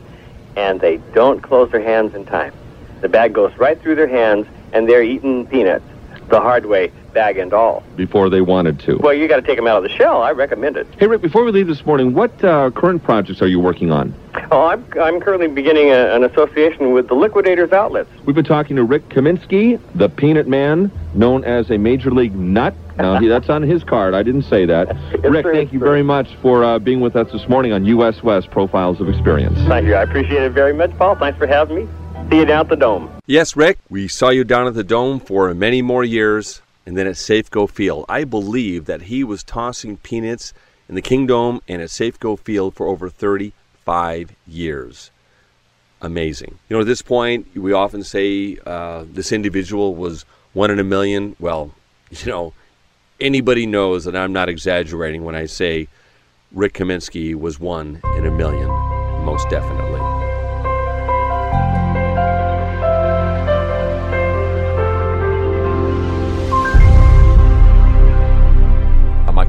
and 0.57 0.81
they 0.81 0.99
don't 1.15 1.43
close 1.43 1.71
their 1.73 1.83
hands 1.83 2.15
in 2.15 2.25
time. 2.25 2.53
The 3.01 3.09
bag 3.09 3.33
goes 3.33 3.53
right 3.59 3.81
through 3.81 3.97
their 3.97 4.09
hands, 4.09 4.47
and 4.73 4.89
they're 4.89 5.03
eating 5.03 5.47
peanuts. 5.47 5.85
the 6.29 6.41
hard 6.41 6.67
way, 6.67 6.91
bag 7.13 7.39
and 7.39 7.53
all. 7.53 7.83
Before 7.97 8.29
they 8.29 8.41
wanted 8.41 8.81
to. 8.81 8.97
Well, 8.97 9.15
you 9.15 9.29
got 9.29 9.37
to 9.37 9.43
take 9.43 9.57
them 9.57 9.67
out 9.67 9.79
of 9.79 9.83
the 9.83 9.97
shell. 9.97 10.23
I 10.23 10.33
recommend 10.33 10.77
it. 10.77 10.87
Hey, 10.99 11.07
Rick, 11.07 11.23
before 11.23 11.45
we 11.45 11.53
leave 11.53 11.67
this 11.67 11.85
morning, 11.85 12.15
what 12.15 12.43
uh, 12.45 12.71
current 12.71 13.03
projects 13.03 13.43
are 13.43 13.47
you 13.47 13.61
working 13.61 13.91
on? 13.91 14.15
Oh, 14.51 14.65
I'm, 14.65 14.85
I'm 15.01 15.21
currently 15.21 15.49
beginning 15.49 15.91
a, 15.91 16.15
an 16.15 16.25
association 16.25 16.93
with 16.93 17.09
the 17.09 17.15
Liquidators 17.15 17.73
Outlets. 17.73 18.11
We've 18.25 18.35
been 18.35 18.45
talking 18.45 18.77
to 18.77 18.85
Rick 18.85 19.09
Kaminsky, 19.09 19.81
the 19.95 20.09
Peanut 20.09 20.49
Man, 20.49 20.91
known 21.15 21.45
as 21.45 21.71
a 21.71 21.79
Major 21.79 22.11
League 22.11 22.35
Nut. 22.35 22.75
Now, 22.97 23.19
he, 23.19 23.27
that's 23.29 23.49
on 23.49 23.63
his 23.63 23.85
card. 23.85 24.15
I 24.15 24.23
didn't 24.23 24.43
say 24.43 24.67
that. 24.67 24.89
Rick, 25.23 25.45
sir, 25.45 25.55
thank 25.55 25.73
you 25.73 25.79
sir. 25.79 25.85
very 25.85 26.03
much 26.03 26.35
for 26.37 26.65
uh, 26.65 26.79
being 26.79 27.01
with 27.01 27.17
us 27.17 27.31
this 27.33 27.49
morning 27.49 27.73
on 27.73 27.85
U.S. 27.87 28.23
West 28.23 28.51
Profiles 28.51 29.01
of 29.01 29.09
Experience. 29.09 29.59
Thank 29.67 29.87
you. 29.87 29.95
I 29.95 30.03
appreciate 30.03 30.43
it 30.43 30.53
very 30.53 30.73
much, 30.73 30.97
Paul. 30.99 31.17
Thanks 31.17 31.39
for 31.39 31.47
having 31.47 31.77
me. 31.77 31.89
See 32.31 32.39
you 32.39 32.45
down 32.45 32.61
at 32.61 32.69
the 32.69 32.77
Dome. 32.77 33.11
Yes, 33.27 33.57
Rick, 33.57 33.79
we 33.91 34.09
saw 34.09 34.31
you 34.31 34.45
down 34.45 34.67
at 34.67 34.75
the 34.75 34.85
Dome 34.85 35.21
for 35.21 35.53
many 35.55 35.83
more 35.83 36.05
years 36.05 36.63
and 36.87 36.97
then 36.97 37.07
at 37.07 37.15
Safeco 37.15 37.69
Field. 37.69 38.05
I 38.09 38.25
believe 38.25 38.87
that 38.87 39.03
he 39.03 39.25
was 39.25 39.43
tossing 39.43 39.97
peanuts 39.99 40.53
in 40.89 40.95
the 40.95 41.03
Kingdome 41.03 41.61
and 41.69 41.81
at 41.81 41.89
Safeco 41.89 42.39
Field 42.39 42.75
for 42.75 42.87
over 42.87 43.09
35 43.09 44.33
years. 44.47 45.11
Amazing. 46.01 46.59
You 46.69 46.77
know, 46.77 46.81
at 46.81 46.87
this 46.87 47.03
point, 47.03 47.47
we 47.55 47.73
often 47.73 48.03
say 48.03 48.59
uh, 48.67 49.05
this 49.11 49.31
individual 49.31 49.95
was 49.95 50.25
one 50.53 50.71
in 50.71 50.81
a 50.81 50.85
million. 50.85 51.37
Well, 51.39 51.73
you 52.11 52.27
know, 52.27 52.53
anybody 53.21 53.67
knows 53.67 54.05
that 54.05 54.17
I'm 54.17 54.33
not 54.33 54.49
exaggerating 54.49 55.25
when 55.25 55.37
I 55.37 55.47
say 55.47 55.89
Rick 56.51 56.75
Kaminsky 56.75 57.35
was 57.35 57.59
one 57.59 58.01
in 58.17 58.27
a 58.27 58.31
million, 58.31 58.69
most 59.25 59.49
definitely. 59.49 60.12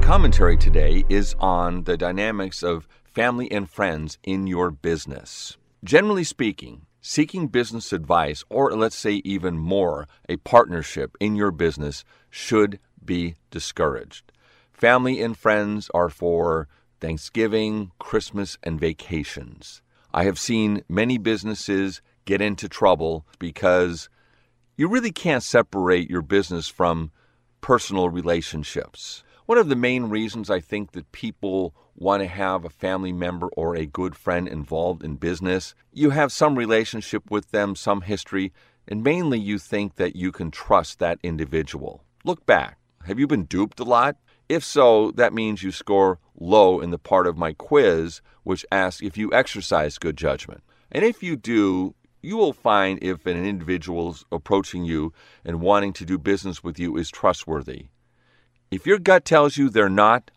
Commentary 0.04 0.54
today 0.54 1.02
is 1.08 1.34
on 1.40 1.84
the 1.84 1.96
dynamics 1.96 2.62
of 2.62 2.86
family 3.04 3.50
and 3.50 3.70
friends 3.70 4.18
in 4.22 4.46
your 4.46 4.70
business. 4.70 5.56
Generally 5.82 6.24
speaking, 6.24 6.84
seeking 7.00 7.48
business 7.48 7.90
advice, 7.90 8.44
or 8.50 8.70
let's 8.72 8.96
say 8.96 9.22
even 9.24 9.56
more, 9.56 10.06
a 10.28 10.36
partnership 10.36 11.16
in 11.20 11.36
your 11.36 11.50
business 11.50 12.04
should 12.28 12.78
be 13.02 13.34
discouraged. 13.50 14.30
Family 14.74 15.22
and 15.22 15.38
friends 15.38 15.90
are 15.94 16.10
for 16.10 16.68
Thanksgiving, 17.00 17.90
Christmas, 17.98 18.58
and 18.62 18.78
vacations. 18.78 19.80
I 20.12 20.24
have 20.24 20.38
seen 20.38 20.84
many 20.86 21.16
businesses 21.16 22.02
get 22.26 22.42
into 22.42 22.68
trouble 22.68 23.24
because 23.38 24.10
you 24.76 24.86
really 24.86 25.12
can't 25.12 25.42
separate 25.42 26.10
your 26.10 26.22
business 26.22 26.68
from 26.68 27.10
personal 27.62 28.10
relationships. 28.10 29.23
One 29.46 29.58
of 29.58 29.68
the 29.68 29.76
main 29.76 30.04
reasons 30.04 30.48
I 30.48 30.60
think 30.60 30.92
that 30.92 31.12
people 31.12 31.74
want 31.94 32.22
to 32.22 32.28
have 32.28 32.64
a 32.64 32.70
family 32.70 33.12
member 33.12 33.48
or 33.48 33.76
a 33.76 33.84
good 33.84 34.16
friend 34.16 34.48
involved 34.48 35.04
in 35.04 35.16
business, 35.16 35.74
you 35.92 36.10
have 36.10 36.32
some 36.32 36.56
relationship 36.56 37.30
with 37.30 37.50
them, 37.50 37.76
some 37.76 38.00
history, 38.00 38.54
and 38.88 39.04
mainly 39.04 39.38
you 39.38 39.58
think 39.58 39.96
that 39.96 40.16
you 40.16 40.32
can 40.32 40.50
trust 40.50 40.98
that 40.98 41.18
individual. 41.22 42.02
Look 42.24 42.46
back. 42.46 42.78
Have 43.04 43.18
you 43.18 43.26
been 43.26 43.44
duped 43.44 43.78
a 43.80 43.84
lot? 43.84 44.16
If 44.48 44.64
so, 44.64 45.10
that 45.10 45.34
means 45.34 45.62
you 45.62 45.72
score 45.72 46.18
low 46.40 46.80
in 46.80 46.90
the 46.90 46.98
part 46.98 47.26
of 47.26 47.36
my 47.36 47.52
quiz, 47.52 48.22
which 48.44 48.64
asks 48.72 49.02
if 49.02 49.18
you 49.18 49.30
exercise 49.34 49.98
good 49.98 50.16
judgment. 50.16 50.62
And 50.90 51.04
if 51.04 51.22
you 51.22 51.36
do, 51.36 51.94
you 52.22 52.38
will 52.38 52.54
find 52.54 52.98
if 53.02 53.26
an 53.26 53.44
individual's 53.44 54.24
approaching 54.32 54.86
you 54.86 55.12
and 55.44 55.60
wanting 55.60 55.92
to 55.94 56.06
do 56.06 56.16
business 56.16 56.64
with 56.64 56.78
you 56.78 56.96
is 56.96 57.10
trustworthy. 57.10 57.88
If 58.74 58.88
your 58.88 58.98
gut 58.98 59.24
tells 59.24 59.56
you 59.56 59.70
they're 59.70 59.88
not, 59.88 60.32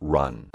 run. 0.00 0.48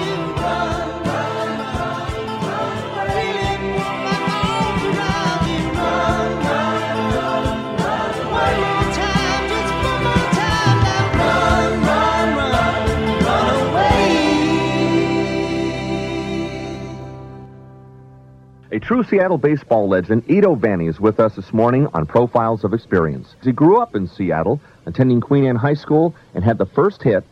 A 18.77 18.79
true 18.79 19.01
Seattle 19.03 19.39
baseball 19.39 19.89
legend, 19.89 20.29
Edo 20.29 20.53
Vanni, 20.53 20.85
is 20.85 20.99
with 20.99 21.19
us 21.19 21.35
this 21.35 21.51
morning 21.51 21.87
on 21.95 22.05
Profiles 22.05 22.63
of 22.63 22.75
Experience. 22.75 23.35
He 23.41 23.51
grew 23.51 23.77
up 23.77 23.95
in 23.95 24.07
Seattle, 24.07 24.61
attending 24.85 25.19
Queen 25.19 25.45
Anne 25.45 25.55
High 25.55 25.73
School, 25.73 26.13
and 26.35 26.43
had 26.43 26.59
the 26.59 26.67
first 26.67 27.01
hit, 27.01 27.23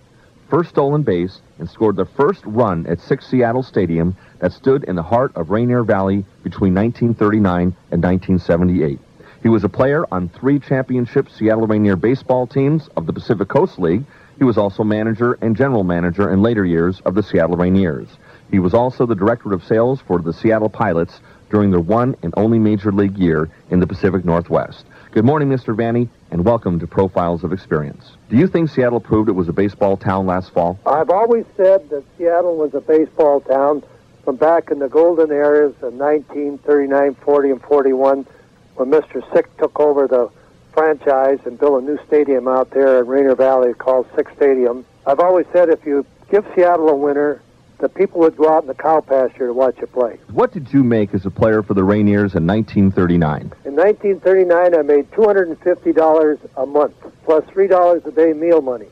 first 0.50 0.72
stolen 0.72 1.04
base, 1.04 1.42
and 1.60 1.70
scored 1.70 1.98
the 1.98 2.08
first 2.08 2.44
run 2.48 2.88
at 2.88 3.00
Sicks' 3.00 3.28
Seattle 3.28 3.62
Stadium 3.62 4.18
that 4.40 4.54
stood 4.54 4.86
in 4.86 4.96
the 4.96 5.04
heart 5.04 5.34
of 5.36 5.52
Rainier 5.52 5.84
Valley 5.84 6.26
between 6.42 6.74
1939 6.74 7.76
and 7.92 8.04
1978. 8.04 9.00
He 9.44 9.50
was 9.50 9.64
a 9.64 9.70
player 9.70 10.04
on 10.12 10.30
three 10.30 10.58
championship 10.58 11.30
Seattle 11.30 11.68
Rainier 11.68 11.96
baseball 11.96 12.48
teams 12.48 12.90
of 12.98 13.06
the 13.06 13.14
Pacific 13.14 13.50
Coast 13.50 13.78
League. 13.78 14.04
He 14.40 14.44
was 14.44 14.58
also 14.58 14.84
manager 14.84 15.38
and 15.44 15.56
general 15.56 15.84
manager 15.84 16.34
in 16.34 16.42
later 16.42 16.66
years 16.66 17.02
of 17.02 17.14
the 17.14 17.22
Seattle 17.22 17.56
Rainiers. 17.56 18.08
He 18.52 18.60
was 18.60 18.74
also 18.74 19.06
the 19.06 19.16
director 19.16 19.54
of 19.54 19.64
sales 19.64 20.02
for 20.02 20.20
the 20.20 20.34
Seattle 20.34 20.70
Pilots 20.70 21.20
during 21.50 21.72
their 21.72 21.80
one 21.80 22.16
and 22.22 22.34
only 22.38 22.60
major 22.60 22.92
league 22.92 23.18
year 23.18 23.50
in 23.70 23.80
the 23.80 23.88
Pacific 23.88 24.26
Northwest. 24.26 24.86
Good 25.12 25.26
morning, 25.26 25.50
Mr. 25.50 25.76
Vanni, 25.76 26.10
and 26.32 26.44
welcome 26.44 26.80
to 26.80 26.88
Profiles 26.88 27.44
of 27.44 27.54
Experience. 27.54 28.18
Do 28.30 28.38
you 28.38 28.48
think 28.48 28.70
Seattle 28.70 29.00
proved 29.00 29.30
it 29.30 29.34
was 29.34 29.48
a 29.48 29.54
baseball 29.54 29.98
town 29.98 30.26
last 30.26 30.52
fall? 30.52 30.80
I've 30.86 31.10
always 31.10 31.46
said 31.56 31.90
that 31.90 32.04
Seattle 32.18 32.58
was 32.58 32.74
a 32.74 32.82
baseball 32.82 33.40
town 33.42 33.84
from 34.24 34.36
back 34.36 34.72
in 34.72 34.80
the 34.80 34.90
golden 34.90 35.32
eras 35.32 35.76
of 35.82 35.94
1939, 35.94 37.16
40, 37.16 37.52
and 37.52 37.62
41 37.62 38.28
when 38.76 38.90
Mr. 38.90 39.34
Sick 39.34 39.56
took 39.58 39.80
over 39.80 40.08
the 40.08 40.30
franchise 40.74 41.40
and 41.46 41.58
built 41.58 41.82
a 41.82 41.86
new 41.86 41.98
stadium 42.06 42.48
out 42.48 42.72
there 42.72 43.00
in 43.00 43.08
Rainier 43.08 43.36
Valley 43.36 43.74
called 43.74 44.08
Sick 44.16 44.28
Stadium. 44.36 44.86
I've 45.06 45.22
always 45.22 45.46
said 45.54 45.70
if 45.70 45.86
you 45.86 46.06
give 46.30 46.46
Seattle 46.56 46.90
a 46.90 46.96
winner, 46.96 47.42
the 47.80 47.90
people 47.90 48.22
would 48.22 48.38
go 48.38 48.50
out 48.50 48.64
in 48.64 48.68
the 48.68 48.74
cow 48.74 49.02
pasture 49.02 49.48
to 49.48 49.54
watch 49.54 49.78
you 49.80 49.88
play. 49.88 50.18
What 50.32 50.52
did 50.52 50.72
you 50.72 50.84
make 50.84 51.14
as 51.14 51.26
a 51.26 51.32
player 51.32 51.62
for 51.62 51.74
the 51.74 51.82
Rainiers 51.82 52.36
in 52.36 52.48
1939? 52.48 53.52
In 53.66 53.76
1939, 53.76 54.76
I 54.76 54.82
made 54.82 55.12
$250 55.12 56.50
a 56.58 56.66
month, 56.66 56.96
plus 57.24 57.44
$3 57.46 58.06
a 58.06 58.12
day 58.12 58.34
meal 58.34 58.62
money, 58.62 58.88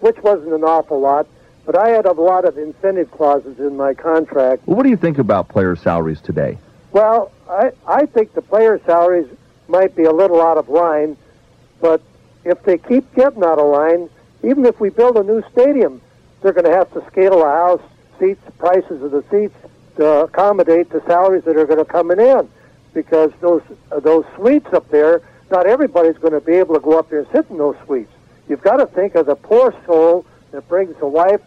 which 0.00 0.16
wasn't 0.18 0.52
an 0.52 0.64
awful 0.64 1.00
lot, 1.00 1.26
but 1.64 1.76
I 1.76 1.88
had 1.88 2.06
a 2.06 2.12
lot 2.12 2.44
of 2.44 2.58
incentive 2.58 3.10
clauses 3.10 3.58
in 3.58 3.76
my 3.76 3.94
contract. 3.94 4.66
Well, 4.66 4.76
what 4.76 4.84
do 4.84 4.90
you 4.90 4.96
think 4.96 5.18
about 5.18 5.48
player 5.48 5.76
salaries 5.76 6.20
today? 6.20 6.58
Well, 6.92 7.32
I, 7.48 7.72
I 7.86 8.06
think 8.06 8.34
the 8.34 8.42
player 8.42 8.80
salaries 8.84 9.26
might 9.68 9.96
be 9.96 10.04
a 10.04 10.12
little 10.12 10.40
out 10.40 10.58
of 10.58 10.68
line, 10.68 11.16
but 11.80 12.02
if 12.44 12.62
they 12.64 12.78
keep 12.78 13.12
getting 13.14 13.42
out 13.42 13.58
of 13.58 13.66
line, 13.66 14.10
even 14.42 14.66
if 14.66 14.78
we 14.80 14.90
build 14.90 15.16
a 15.16 15.22
new 15.22 15.42
stadium, 15.52 16.00
they're 16.42 16.52
going 16.52 16.66
to 16.66 16.76
have 16.76 16.92
to 16.92 17.04
scale 17.06 17.38
the 17.38 17.44
house, 17.44 17.80
seats, 18.22 18.40
prices 18.58 19.02
of 19.02 19.10
the 19.10 19.24
seats 19.30 19.54
to 19.96 20.06
accommodate 20.06 20.90
the 20.90 21.02
salaries 21.06 21.44
that 21.44 21.56
are 21.56 21.66
going 21.66 21.78
to 21.78 21.84
come 21.84 22.10
in, 22.12 22.48
because 22.94 23.32
those 23.40 23.62
those 24.02 24.24
suites 24.36 24.72
up 24.72 24.88
there, 24.90 25.20
not 25.50 25.66
everybody's 25.66 26.16
going 26.18 26.32
to 26.32 26.40
be 26.40 26.52
able 26.52 26.74
to 26.74 26.80
go 26.80 26.98
up 26.98 27.10
there 27.10 27.20
and 27.20 27.28
sit 27.32 27.50
in 27.50 27.58
those 27.58 27.76
suites. 27.84 28.12
You've 28.48 28.62
got 28.62 28.76
to 28.76 28.86
think 28.86 29.14
of 29.16 29.26
the 29.26 29.34
poor 29.34 29.74
soul 29.86 30.24
that 30.52 30.68
brings 30.68 30.94
a 31.00 31.08
wife 31.08 31.40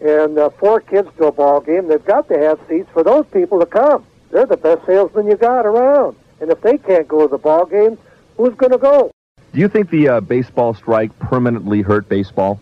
and 0.00 0.38
uh, 0.38 0.50
four 0.50 0.80
kids 0.80 1.08
to 1.18 1.26
a 1.26 1.32
ball 1.32 1.60
game. 1.60 1.88
They've 1.88 2.04
got 2.04 2.28
to 2.28 2.38
have 2.38 2.58
seats 2.68 2.88
for 2.92 3.02
those 3.02 3.26
people 3.32 3.60
to 3.60 3.66
come. 3.66 4.06
They're 4.30 4.46
the 4.46 4.56
best 4.56 4.86
salesmen 4.86 5.26
you 5.26 5.36
got 5.36 5.66
around. 5.66 6.16
And 6.40 6.50
if 6.50 6.60
they 6.60 6.78
can't 6.78 7.08
go 7.08 7.22
to 7.22 7.28
the 7.28 7.38
ball 7.38 7.66
game, 7.66 7.98
who's 8.36 8.54
going 8.54 8.72
to 8.72 8.78
go? 8.78 9.10
Do 9.52 9.60
you 9.60 9.68
think 9.68 9.90
the 9.90 10.08
uh, 10.08 10.20
baseball 10.20 10.74
strike 10.74 11.18
permanently 11.18 11.82
hurt 11.82 12.08
baseball? 12.08 12.60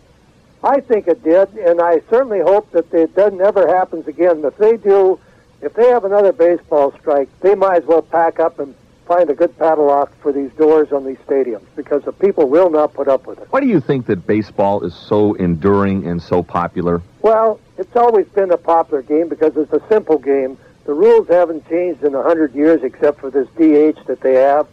I 0.66 0.80
think 0.80 1.06
it 1.06 1.22
did, 1.22 1.48
and 1.54 1.80
I 1.80 2.00
certainly 2.10 2.40
hope 2.40 2.72
that 2.72 2.92
it 2.92 3.14
doesn't 3.14 3.40
ever 3.40 3.68
happens 3.68 4.08
again. 4.08 4.44
If 4.44 4.56
they 4.56 4.76
do, 4.76 5.20
if 5.62 5.74
they 5.74 5.86
have 5.90 6.04
another 6.04 6.32
baseball 6.32 6.92
strike, 6.98 7.28
they 7.40 7.54
might 7.54 7.82
as 7.82 7.84
well 7.84 8.02
pack 8.02 8.40
up 8.40 8.58
and 8.58 8.74
find 9.06 9.30
a 9.30 9.34
good 9.34 9.56
padlock 9.58 10.12
for 10.20 10.32
these 10.32 10.50
doors 10.54 10.90
on 10.90 11.04
these 11.04 11.18
stadiums 11.18 11.64
because 11.76 12.02
the 12.02 12.10
people 12.10 12.48
will 12.48 12.68
not 12.68 12.94
put 12.94 13.06
up 13.06 13.28
with 13.28 13.38
it. 13.38 13.46
Why 13.50 13.60
do 13.60 13.68
you 13.68 13.80
think 13.80 14.06
that 14.06 14.26
baseball 14.26 14.82
is 14.82 14.92
so 14.92 15.34
enduring 15.34 16.04
and 16.04 16.20
so 16.20 16.42
popular? 16.42 17.00
Well, 17.22 17.60
it's 17.78 17.94
always 17.94 18.26
been 18.26 18.50
a 18.50 18.56
popular 18.56 19.02
game 19.02 19.28
because 19.28 19.56
it's 19.56 19.72
a 19.72 19.82
simple 19.88 20.18
game. 20.18 20.58
The 20.84 20.94
rules 20.94 21.28
haven't 21.28 21.68
changed 21.68 22.02
in 22.02 22.16
a 22.16 22.24
hundred 22.24 22.56
years 22.56 22.82
except 22.82 23.20
for 23.20 23.30
this 23.30 23.46
DH 23.50 24.04
that 24.08 24.18
they 24.20 24.34
have. 24.34 24.66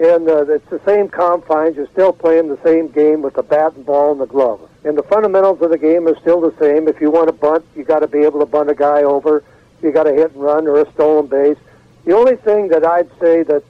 And 0.00 0.28
uh, 0.28 0.46
it's 0.46 0.68
the 0.70 0.80
same 0.84 1.08
confines. 1.08 1.76
You're 1.76 1.88
still 1.88 2.12
playing 2.12 2.48
the 2.48 2.58
same 2.64 2.88
game 2.88 3.22
with 3.22 3.34
the 3.34 3.42
bat 3.42 3.74
and 3.74 3.86
ball 3.86 4.12
and 4.12 4.20
the 4.20 4.26
glove. 4.26 4.68
And 4.84 4.98
the 4.98 5.02
fundamentals 5.04 5.62
of 5.62 5.70
the 5.70 5.78
game 5.78 6.08
are 6.08 6.18
still 6.20 6.40
the 6.40 6.54
same. 6.58 6.88
If 6.88 7.00
you 7.00 7.10
want 7.10 7.28
to 7.28 7.32
bunt, 7.32 7.64
you 7.76 7.84
got 7.84 8.00
to 8.00 8.08
be 8.08 8.20
able 8.20 8.40
to 8.40 8.46
bunt 8.46 8.70
a 8.70 8.74
guy 8.74 9.02
over. 9.02 9.44
You 9.82 9.92
got 9.92 10.04
to 10.04 10.12
hit 10.12 10.32
and 10.32 10.42
run 10.42 10.66
or 10.66 10.80
a 10.80 10.92
stolen 10.92 11.26
base. 11.26 11.58
The 12.04 12.14
only 12.14 12.36
thing 12.36 12.68
that 12.68 12.84
I'd 12.84 13.08
say 13.20 13.44
that 13.44 13.62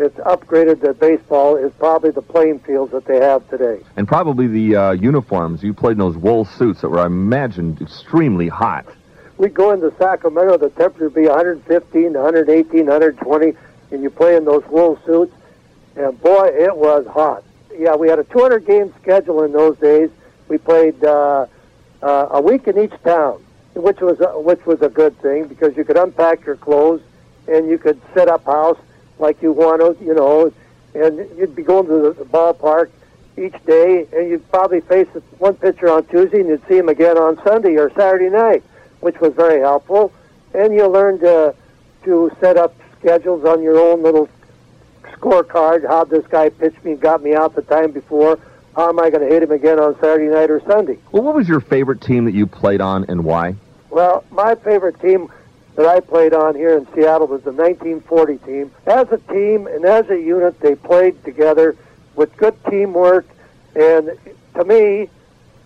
that's 0.00 0.16
upgraded 0.20 0.80
to 0.80 0.94
baseball 0.94 1.56
is 1.56 1.72
probably 1.78 2.10
the 2.10 2.22
playing 2.22 2.60
fields 2.60 2.90
that 2.92 3.04
they 3.04 3.18
have 3.18 3.48
today. 3.50 3.82
And 3.96 4.08
probably 4.08 4.46
the 4.46 4.76
uh, 4.76 4.92
uniforms. 4.92 5.62
You 5.62 5.74
played 5.74 5.92
in 5.92 5.98
those 5.98 6.16
wool 6.16 6.46
suits 6.46 6.80
that 6.80 6.88
were, 6.88 7.00
I 7.00 7.06
imagine, 7.06 7.76
extremely 7.80 8.48
hot. 8.48 8.86
We'd 9.36 9.54
go 9.54 9.72
into 9.72 9.92
Sacramento, 9.98 10.58
the 10.58 10.70
temperature 10.70 11.04
would 11.04 11.14
be 11.14 11.26
115, 11.26 12.12
118, 12.12 12.86
120, 12.86 13.52
and 13.90 14.02
you 14.02 14.10
play 14.10 14.36
in 14.36 14.44
those 14.44 14.64
wool 14.68 14.98
suits, 15.04 15.34
and 16.00 16.20
boy, 16.20 16.46
it 16.46 16.76
was 16.76 17.06
hot. 17.06 17.44
Yeah, 17.76 17.94
we 17.94 18.08
had 18.08 18.18
a 18.18 18.24
200 18.24 18.66
game 18.66 18.92
schedule 19.00 19.42
in 19.42 19.52
those 19.52 19.76
days. 19.78 20.10
We 20.48 20.58
played 20.58 21.02
uh, 21.04 21.46
uh, 22.02 22.28
a 22.30 22.40
week 22.40 22.66
in 22.66 22.78
each 22.78 22.94
town, 23.04 23.42
which 23.74 24.00
was 24.00 24.20
a, 24.20 24.40
which 24.40 24.64
was 24.66 24.80
a 24.82 24.88
good 24.88 25.16
thing 25.20 25.46
because 25.46 25.76
you 25.76 25.84
could 25.84 25.96
unpack 25.96 26.44
your 26.44 26.56
clothes 26.56 27.02
and 27.46 27.68
you 27.68 27.78
could 27.78 28.00
set 28.14 28.28
up 28.28 28.44
house 28.44 28.78
like 29.18 29.42
you 29.42 29.52
wanted, 29.52 30.00
you 30.00 30.14
know, 30.14 30.52
and 30.94 31.18
you'd 31.38 31.54
be 31.54 31.62
going 31.62 31.86
to 31.86 32.12
the 32.12 32.24
ballpark 32.24 32.90
each 33.36 33.54
day, 33.64 34.06
and 34.12 34.28
you'd 34.28 34.48
probably 34.50 34.80
face 34.80 35.08
one 35.38 35.54
pitcher 35.54 35.90
on 35.90 36.04
Tuesday, 36.06 36.40
and 36.40 36.48
you'd 36.48 36.66
see 36.68 36.76
him 36.76 36.88
again 36.88 37.16
on 37.16 37.40
Sunday 37.42 37.76
or 37.76 37.90
Saturday 37.94 38.28
night, 38.28 38.62
which 39.00 39.18
was 39.20 39.32
very 39.34 39.60
helpful. 39.60 40.12
And 40.54 40.74
you 40.74 40.86
learned 40.86 41.20
to 41.20 41.54
to 42.04 42.30
set 42.40 42.56
up 42.56 42.74
schedules 42.98 43.44
on 43.44 43.62
your 43.62 43.78
own 43.78 44.02
little 44.02 44.28
scorecard. 45.02 45.86
How 45.86 46.04
this 46.04 46.26
guy 46.26 46.48
pitched 46.48 46.84
me, 46.84 46.92
and 46.92 47.00
got 47.00 47.22
me 47.22 47.34
out 47.34 47.54
the 47.54 47.62
time 47.62 47.90
before. 47.90 48.38
How 48.76 48.88
am 48.88 48.98
I 49.00 49.10
going 49.10 49.26
to 49.26 49.32
hit 49.32 49.42
him 49.42 49.50
again 49.50 49.78
on 49.78 49.94
Saturday 50.00 50.32
night 50.32 50.50
or 50.50 50.60
Sunday? 50.60 50.98
Well, 51.12 51.22
what 51.22 51.34
was 51.34 51.48
your 51.48 51.60
favorite 51.60 52.00
team 52.00 52.24
that 52.26 52.34
you 52.34 52.46
played 52.46 52.80
on, 52.80 53.04
and 53.08 53.24
why? 53.24 53.56
Well, 53.90 54.24
my 54.30 54.54
favorite 54.54 55.00
team 55.00 55.30
that 55.76 55.86
I 55.86 56.00
played 56.00 56.32
on 56.32 56.54
here 56.54 56.76
in 56.76 56.86
Seattle 56.94 57.26
was 57.26 57.42
the 57.42 57.52
1940 57.52 58.38
team. 58.38 58.70
As 58.86 59.10
a 59.10 59.18
team 59.32 59.66
and 59.66 59.84
as 59.84 60.08
a 60.10 60.20
unit, 60.20 60.58
they 60.60 60.74
played 60.74 61.22
together 61.24 61.76
with 62.14 62.36
good 62.36 62.54
teamwork. 62.68 63.26
And 63.74 64.10
to 64.54 64.64
me, 64.64 65.08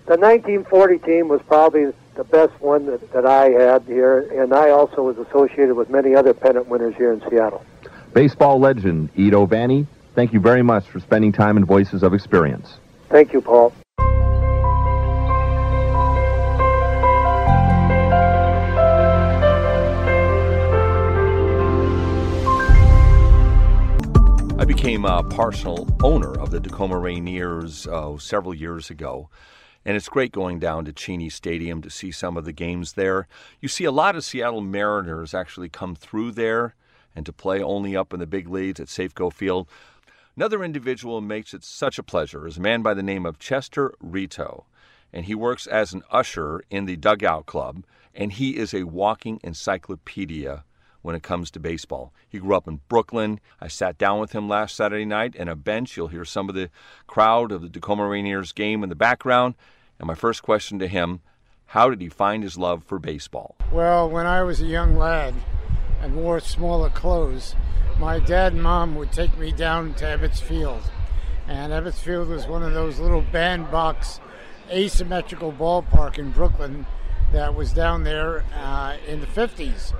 the 0.06 0.16
1940 0.16 0.98
team 0.98 1.28
was 1.28 1.40
probably 1.42 1.92
the 2.14 2.24
best 2.24 2.52
one 2.60 2.86
that, 2.86 3.12
that 3.12 3.26
I 3.26 3.50
had 3.50 3.82
here. 3.82 4.20
And 4.40 4.54
I 4.54 4.70
also 4.70 5.02
was 5.02 5.18
associated 5.18 5.74
with 5.74 5.90
many 5.90 6.14
other 6.14 6.32
pennant 6.32 6.68
winners 6.68 6.94
here 6.94 7.12
in 7.12 7.20
Seattle. 7.28 7.64
Baseball 8.14 8.60
legend 8.60 9.10
Edo 9.16 9.44
Vanni, 9.44 9.88
thank 10.14 10.32
you 10.32 10.38
very 10.38 10.62
much 10.62 10.86
for 10.86 11.00
spending 11.00 11.32
time 11.32 11.56
in 11.56 11.64
Voices 11.64 12.04
of 12.04 12.14
Experience. 12.14 12.78
Thank 13.08 13.32
you, 13.32 13.40
Paul. 13.40 13.74
I 24.60 24.64
became 24.64 25.04
a 25.04 25.24
partial 25.24 25.88
owner 26.04 26.38
of 26.38 26.52
the 26.52 26.60
Tacoma 26.60 26.94
Rainiers 26.94 27.88
uh, 27.88 28.16
several 28.20 28.54
years 28.54 28.90
ago. 28.90 29.28
And 29.84 29.96
it's 29.96 30.08
great 30.08 30.30
going 30.30 30.60
down 30.60 30.84
to 30.84 30.92
Cheney 30.92 31.30
Stadium 31.30 31.82
to 31.82 31.90
see 31.90 32.12
some 32.12 32.36
of 32.36 32.44
the 32.44 32.52
games 32.52 32.92
there. 32.92 33.26
You 33.60 33.66
see 33.66 33.84
a 33.84 33.90
lot 33.90 34.14
of 34.14 34.22
Seattle 34.22 34.60
Mariners 34.60 35.34
actually 35.34 35.68
come 35.68 35.96
through 35.96 36.30
there 36.30 36.76
and 37.14 37.24
to 37.26 37.32
play 37.32 37.62
only 37.62 37.96
up 37.96 38.12
in 38.12 38.20
the 38.20 38.26
big 38.26 38.48
leagues 38.48 38.80
at 38.80 38.88
Safeco 38.88 39.32
Field. 39.32 39.68
Another 40.36 40.64
individual 40.64 41.20
makes 41.20 41.54
it 41.54 41.62
such 41.62 41.98
a 41.98 42.02
pleasure 42.02 42.46
is 42.46 42.56
a 42.56 42.60
man 42.60 42.82
by 42.82 42.94
the 42.94 43.02
name 43.02 43.24
of 43.24 43.38
Chester 43.38 43.94
Rito. 44.00 44.66
And 45.12 45.26
he 45.26 45.34
works 45.34 45.68
as 45.68 45.92
an 45.92 46.02
usher 46.10 46.62
in 46.70 46.86
the 46.86 46.96
Dugout 46.96 47.46
Club. 47.46 47.84
And 48.14 48.32
he 48.32 48.56
is 48.56 48.74
a 48.74 48.82
walking 48.84 49.38
encyclopedia 49.44 50.64
when 51.02 51.14
it 51.14 51.22
comes 51.22 51.50
to 51.52 51.60
baseball. 51.60 52.12
He 52.28 52.38
grew 52.38 52.56
up 52.56 52.66
in 52.66 52.80
Brooklyn. 52.88 53.38
I 53.60 53.68
sat 53.68 53.98
down 53.98 54.18
with 54.18 54.32
him 54.32 54.48
last 54.48 54.74
Saturday 54.74 55.04
night 55.04 55.36
in 55.36 55.48
a 55.48 55.54
bench. 55.54 55.96
You'll 55.96 56.08
hear 56.08 56.24
some 56.24 56.48
of 56.48 56.54
the 56.54 56.70
crowd 57.06 57.52
of 57.52 57.62
the 57.62 57.68
Tacoma 57.68 58.04
Rainiers 58.04 58.54
game 58.54 58.82
in 58.82 58.88
the 58.88 58.96
background. 58.96 59.54
And 60.00 60.08
my 60.08 60.14
first 60.14 60.42
question 60.42 60.78
to 60.80 60.88
him 60.88 61.20
how 61.66 61.90
did 61.90 62.00
he 62.00 62.08
find 62.08 62.42
his 62.42 62.56
love 62.56 62.84
for 62.84 62.98
baseball? 62.98 63.56
Well, 63.72 64.08
when 64.08 64.26
I 64.26 64.42
was 64.42 64.60
a 64.60 64.66
young 64.66 64.96
lad 64.96 65.34
and 66.04 66.14
wore 66.14 66.38
smaller 66.38 66.90
clothes, 66.90 67.56
my 67.98 68.18
dad 68.18 68.52
and 68.52 68.62
mom 68.62 68.94
would 68.94 69.10
take 69.10 69.38
me 69.38 69.50
down 69.50 69.94
to 69.94 70.04
Ebbets 70.04 70.38
Field. 70.38 70.82
And 71.48 71.72
Ebbets 71.72 71.94
Field 71.94 72.28
was 72.28 72.46
one 72.46 72.62
of 72.62 72.74
those 72.74 72.98
little 72.98 73.22
bandbox 73.22 74.20
asymmetrical 74.70 75.50
ballpark 75.50 76.18
in 76.18 76.30
Brooklyn 76.30 76.84
that 77.32 77.54
was 77.54 77.72
down 77.72 78.04
there 78.04 78.44
uh, 78.54 78.98
in 79.08 79.20
the 79.20 79.26
50s 79.26 79.94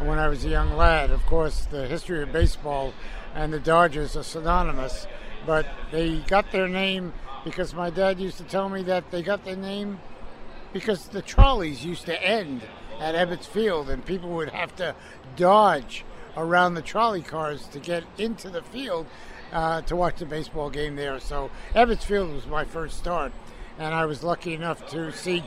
when 0.00 0.18
I 0.18 0.28
was 0.28 0.44
a 0.44 0.50
young 0.50 0.76
lad. 0.76 1.10
Of 1.10 1.24
course, 1.24 1.64
the 1.64 1.86
history 1.86 2.22
of 2.22 2.30
baseball 2.30 2.92
and 3.34 3.50
the 3.50 3.58
Dodgers 3.58 4.16
are 4.16 4.22
synonymous, 4.22 5.06
but 5.46 5.66
they 5.90 6.18
got 6.18 6.52
their 6.52 6.68
name 6.68 7.14
because 7.42 7.72
my 7.72 7.88
dad 7.88 8.20
used 8.20 8.36
to 8.36 8.44
tell 8.44 8.68
me 8.68 8.82
that 8.82 9.10
they 9.10 9.22
got 9.22 9.46
their 9.46 9.56
name 9.56 9.98
because 10.74 11.08
the 11.08 11.22
trolleys 11.22 11.86
used 11.86 12.04
to 12.04 12.22
end 12.22 12.60
at 13.00 13.14
Ebbets 13.14 13.46
Field 13.46 13.88
and 13.88 14.04
people 14.04 14.30
would 14.30 14.50
have 14.50 14.74
to 14.76 14.94
dodge 15.38 16.04
around 16.36 16.74
the 16.74 16.82
trolley 16.82 17.22
cars 17.22 17.66
to 17.68 17.78
get 17.78 18.04
into 18.18 18.50
the 18.50 18.60
field 18.60 19.06
uh, 19.52 19.80
to 19.82 19.96
watch 19.96 20.16
the 20.18 20.26
baseball 20.26 20.68
game 20.68 20.96
there. 20.96 21.18
So 21.20 21.50
Ebbets 21.74 22.04
Field 22.04 22.34
was 22.34 22.46
my 22.46 22.64
first 22.64 22.98
start, 22.98 23.32
and 23.78 23.94
I 23.94 24.04
was 24.04 24.22
lucky 24.22 24.52
enough 24.52 24.86
to 24.90 25.10
see 25.12 25.42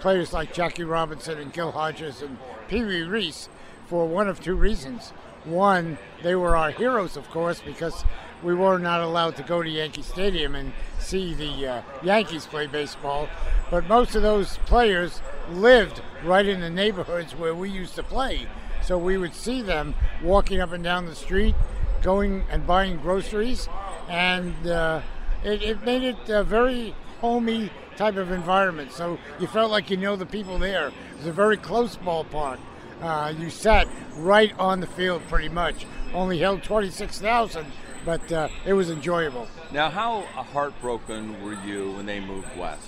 players 0.00 0.32
like 0.32 0.52
Jackie 0.52 0.84
Robinson 0.84 1.38
and 1.38 1.52
Gil 1.52 1.72
Hodges 1.72 2.20
and 2.20 2.36
Pee 2.68 2.84
Wee 2.84 3.02
Reese 3.02 3.48
for 3.86 4.06
one 4.06 4.28
of 4.28 4.42
two 4.42 4.56
reasons. 4.56 5.10
One, 5.44 5.96
they 6.22 6.34
were 6.34 6.56
our 6.56 6.72
heroes, 6.72 7.16
of 7.16 7.30
course, 7.30 7.62
because 7.64 8.04
we 8.42 8.52
were 8.52 8.78
not 8.78 9.00
allowed 9.00 9.36
to 9.36 9.42
go 9.42 9.62
to 9.62 9.70
Yankee 9.70 10.02
Stadium 10.02 10.54
and 10.54 10.72
see 10.98 11.34
the 11.34 11.66
uh, 11.66 11.82
Yankees 12.02 12.46
play 12.46 12.66
baseball. 12.66 13.28
But 13.70 13.86
most 13.86 14.14
of 14.16 14.22
those 14.22 14.58
players 14.66 15.20
lived 15.50 16.02
right 16.24 16.46
in 16.46 16.60
the 16.60 16.70
neighborhoods 16.70 17.34
where 17.34 17.54
we 17.54 17.70
used 17.70 17.94
to 17.94 18.02
play. 18.02 18.46
So 18.86 18.96
we 18.96 19.18
would 19.18 19.34
see 19.34 19.62
them 19.62 19.94
walking 20.22 20.60
up 20.60 20.70
and 20.70 20.84
down 20.84 21.06
the 21.06 21.16
street, 21.16 21.56
going 22.02 22.44
and 22.48 22.64
buying 22.64 22.98
groceries, 22.98 23.68
and 24.08 24.54
uh, 24.64 25.00
it, 25.42 25.60
it, 25.60 25.84
made 25.84 26.04
it 26.04 26.28
a 26.28 26.44
very 26.44 26.94
homey 27.20 27.70
type 27.96 28.16
of 28.16 28.30
environment. 28.30 28.92
So 28.92 29.18
you 29.40 29.48
felt 29.48 29.72
like 29.72 29.90
you 29.90 29.96
know 29.96 30.14
the 30.14 30.24
people 30.24 30.60
there. 30.60 30.88
It 30.88 31.16
was 31.16 31.26
a 31.26 31.32
very 31.32 31.56
close 31.56 31.96
ballpark. 31.96 32.60
Uh, 33.02 33.34
you 33.36 33.50
sat 33.50 33.88
right 34.18 34.56
on 34.56 34.78
the 34.78 34.86
field 34.86 35.20
pretty 35.28 35.48
much. 35.48 35.84
Only 36.14 36.38
held 36.38 36.62
26,000, 36.62 37.66
but 38.04 38.30
uh, 38.30 38.48
it 38.64 38.74
was 38.74 38.88
enjoyable. 38.88 39.48
Now, 39.72 39.90
how 39.90 40.20
heartbroken 40.52 41.42
were 41.42 41.54
you 41.54 41.90
when 41.90 42.06
they 42.06 42.20
moved 42.20 42.56
west? 42.56 42.86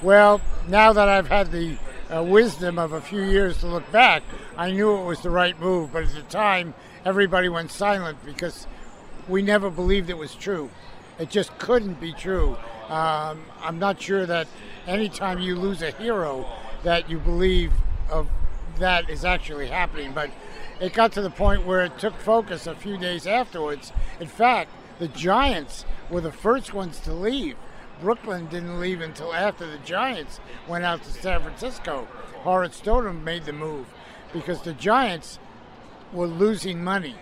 Well, 0.00 0.40
now 0.66 0.94
that 0.94 1.08
I've 1.10 1.28
had 1.28 1.52
the 1.52 1.76
uh, 2.14 2.22
wisdom 2.22 2.78
of 2.78 2.92
a 2.92 3.00
few 3.00 3.22
years 3.22 3.58
to 3.58 3.66
look 3.66 3.90
back, 3.90 4.22
I 4.56 4.70
knew 4.70 4.96
it 4.96 5.04
was 5.04 5.20
the 5.20 5.30
right 5.30 5.58
move, 5.60 5.92
but 5.92 6.04
at 6.04 6.14
the 6.14 6.22
time, 6.22 6.74
everybody 7.04 7.48
went 7.48 7.70
silent 7.70 8.24
because 8.24 8.66
we 9.28 9.42
never 9.42 9.70
believed 9.70 10.10
it 10.10 10.18
was 10.18 10.34
true. 10.34 10.70
It 11.18 11.30
just 11.30 11.56
couldn't 11.58 12.00
be 12.00 12.12
true. 12.12 12.56
Um, 12.88 13.44
I'm 13.60 13.78
not 13.78 14.00
sure 14.00 14.26
that 14.26 14.46
anytime 14.86 15.40
you 15.40 15.56
lose 15.56 15.82
a 15.82 15.90
hero, 15.90 16.46
that 16.84 17.10
you 17.10 17.18
believe 17.18 17.72
of 18.10 18.28
that 18.78 19.10
is 19.10 19.24
actually 19.24 19.68
happening. 19.68 20.12
But 20.12 20.30
it 20.80 20.92
got 20.92 21.12
to 21.12 21.22
the 21.22 21.30
point 21.30 21.66
where 21.66 21.84
it 21.84 21.98
took 21.98 22.14
focus 22.20 22.66
a 22.66 22.74
few 22.74 22.98
days 22.98 23.26
afterwards. 23.26 23.92
In 24.20 24.28
fact, 24.28 24.70
the 24.98 25.08
Giants 25.08 25.84
were 26.10 26.20
the 26.20 26.32
first 26.32 26.72
ones 26.72 27.00
to 27.00 27.12
leave. 27.12 27.56
Brooklyn 28.00 28.46
didn't 28.46 28.80
leave 28.80 29.00
until 29.00 29.32
after 29.32 29.66
the 29.66 29.78
Giants 29.78 30.40
went 30.68 30.84
out 30.84 31.02
to 31.02 31.10
San 31.10 31.40
Francisco. 31.42 32.06
Horace 32.42 32.76
Stoneham 32.76 33.24
made 33.24 33.44
the 33.44 33.52
move 33.52 33.86
because 34.32 34.62
the 34.62 34.72
Giants 34.74 35.38
were 36.12 36.26
losing 36.26 36.84
money. 36.84 37.16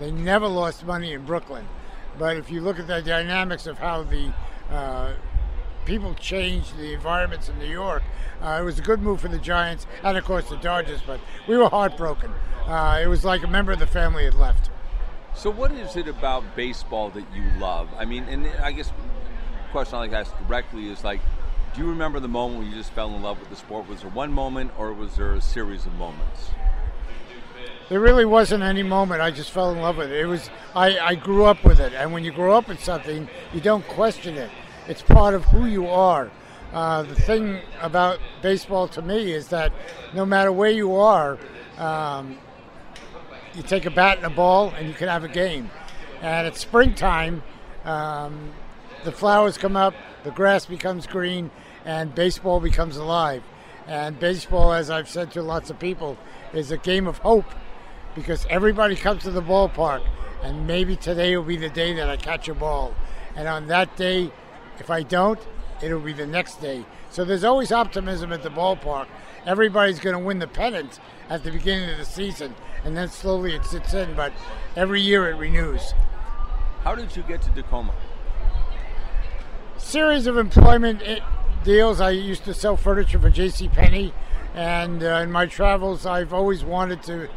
They 0.00 0.10
never 0.10 0.48
lost 0.48 0.84
money 0.84 1.12
in 1.12 1.24
Brooklyn. 1.24 1.66
But 2.18 2.36
if 2.36 2.50
you 2.50 2.60
look 2.60 2.78
at 2.78 2.86
the 2.86 3.02
dynamics 3.02 3.66
of 3.66 3.78
how 3.78 4.02
the 4.02 4.32
uh, 4.70 5.12
people 5.84 6.14
changed 6.14 6.76
the 6.76 6.94
environments 6.94 7.48
in 7.48 7.58
New 7.58 7.70
York, 7.70 8.02
uh, 8.42 8.58
it 8.60 8.64
was 8.64 8.78
a 8.78 8.82
good 8.82 9.00
move 9.00 9.20
for 9.20 9.28
the 9.28 9.38
Giants 9.38 9.86
and, 10.02 10.16
of 10.16 10.24
course, 10.24 10.48
the 10.48 10.56
Dodgers. 10.56 11.00
But 11.06 11.20
we 11.46 11.56
were 11.56 11.68
heartbroken. 11.68 12.32
Uh, 12.66 13.00
it 13.02 13.06
was 13.06 13.24
like 13.24 13.44
a 13.44 13.46
member 13.46 13.72
of 13.72 13.78
the 13.78 13.86
family 13.86 14.24
had 14.24 14.34
left. 14.34 14.70
So, 15.34 15.50
what 15.50 15.70
is 15.70 15.96
it 15.96 16.08
about 16.08 16.56
baseball 16.56 17.10
that 17.10 17.24
you 17.34 17.44
love? 17.60 17.88
I 17.96 18.04
mean, 18.04 18.24
and 18.24 18.48
I 18.60 18.72
guess 18.72 18.90
question 19.70 19.96
I 19.96 19.98
like 20.00 20.10
to 20.10 20.18
ask 20.18 20.38
directly 20.46 20.88
is 20.88 21.04
like, 21.04 21.20
do 21.74 21.80
you 21.80 21.88
remember 21.88 22.20
the 22.20 22.28
moment 22.28 22.60
when 22.60 22.70
you 22.70 22.76
just 22.76 22.92
fell 22.92 23.14
in 23.14 23.22
love 23.22 23.38
with 23.38 23.50
the 23.50 23.56
sport? 23.56 23.88
Was 23.88 24.02
there 24.02 24.10
one 24.10 24.32
moment, 24.32 24.72
or 24.78 24.92
was 24.92 25.16
there 25.16 25.34
a 25.34 25.40
series 25.40 25.86
of 25.86 25.94
moments? 25.94 26.50
There 27.88 28.00
really 28.00 28.24
wasn't 28.24 28.62
any 28.62 28.82
moment. 28.82 29.22
I 29.22 29.30
just 29.30 29.50
fell 29.50 29.70
in 29.72 29.80
love 29.80 29.96
with 29.96 30.10
it. 30.10 30.20
It 30.20 30.26
was 30.26 30.50
I, 30.74 30.98
I 30.98 31.14
grew 31.14 31.44
up 31.44 31.64
with 31.64 31.80
it, 31.80 31.92
and 31.94 32.12
when 32.12 32.24
you 32.24 32.32
grow 32.32 32.56
up 32.56 32.68
with 32.68 32.82
something, 32.82 33.28
you 33.52 33.60
don't 33.60 33.86
question 33.88 34.36
it. 34.36 34.50
It's 34.88 35.02
part 35.02 35.34
of 35.34 35.44
who 35.46 35.66
you 35.66 35.86
are. 35.86 36.30
Uh, 36.72 37.02
the 37.02 37.14
thing 37.14 37.60
about 37.80 38.18
baseball 38.42 38.88
to 38.88 39.00
me 39.00 39.32
is 39.32 39.48
that 39.48 39.72
no 40.14 40.26
matter 40.26 40.52
where 40.52 40.70
you 40.70 40.96
are, 40.96 41.38
um, 41.78 42.38
you 43.54 43.62
take 43.62 43.86
a 43.86 43.90
bat 43.90 44.18
and 44.18 44.26
a 44.26 44.30
ball 44.30 44.72
and 44.76 44.86
you 44.86 44.94
can 44.94 45.08
have 45.08 45.24
a 45.24 45.28
game. 45.28 45.70
And 46.20 46.46
it's 46.46 46.60
springtime. 46.60 47.42
Um, 47.84 48.52
the 49.04 49.12
flowers 49.12 49.58
come 49.58 49.76
up, 49.76 49.94
the 50.24 50.30
grass 50.30 50.66
becomes 50.66 51.06
green, 51.06 51.50
and 51.84 52.14
baseball 52.14 52.60
becomes 52.60 52.96
alive. 52.96 53.42
And 53.86 54.18
baseball, 54.18 54.72
as 54.72 54.90
I've 54.90 55.08
said 55.08 55.32
to 55.32 55.42
lots 55.42 55.70
of 55.70 55.78
people, 55.78 56.18
is 56.52 56.70
a 56.70 56.76
game 56.76 57.06
of 57.06 57.18
hope 57.18 57.46
because 58.14 58.46
everybody 58.50 58.96
comes 58.96 59.22
to 59.22 59.30
the 59.30 59.42
ballpark, 59.42 60.04
and 60.42 60.66
maybe 60.66 60.96
today 60.96 61.36
will 61.36 61.44
be 61.44 61.56
the 61.56 61.68
day 61.68 61.94
that 61.94 62.10
I 62.10 62.16
catch 62.16 62.48
a 62.48 62.54
ball. 62.54 62.94
And 63.36 63.48
on 63.48 63.68
that 63.68 63.96
day, 63.96 64.32
if 64.78 64.90
I 64.90 65.02
don't, 65.02 65.38
it'll 65.80 66.00
be 66.00 66.12
the 66.12 66.26
next 66.26 66.60
day. 66.60 66.84
So 67.10 67.24
there's 67.24 67.44
always 67.44 67.72
optimism 67.72 68.32
at 68.32 68.42
the 68.42 68.50
ballpark. 68.50 69.06
Everybody's 69.46 70.00
going 70.00 70.14
to 70.14 70.18
win 70.18 70.40
the 70.40 70.46
pennant 70.46 71.00
at 71.30 71.44
the 71.44 71.50
beginning 71.50 71.90
of 71.90 71.98
the 71.98 72.04
season, 72.04 72.54
and 72.84 72.96
then 72.96 73.08
slowly 73.08 73.54
it 73.54 73.64
sits 73.64 73.94
in. 73.94 74.14
But 74.14 74.32
every 74.76 75.00
year 75.00 75.30
it 75.30 75.36
renews. 75.36 75.94
How 76.84 76.94
did 76.94 77.16
you 77.16 77.22
get 77.22 77.42
to 77.42 77.50
Tacoma? 77.50 77.94
Series 79.78 80.26
of 80.26 80.36
employment 80.36 81.00
eh, 81.04 81.20
deals. 81.62 82.00
I 82.00 82.10
used 82.10 82.44
to 82.44 82.52
sell 82.52 82.76
furniture 82.76 83.18
for 83.18 83.30
J.C. 83.30 83.68
Penney, 83.68 84.12
and 84.54 85.02
uh, 85.02 85.20
in 85.22 85.30
my 85.30 85.46
travels, 85.46 86.04
I've 86.04 86.32
always 86.32 86.64
wanted 86.64 87.02
to 87.04 87.28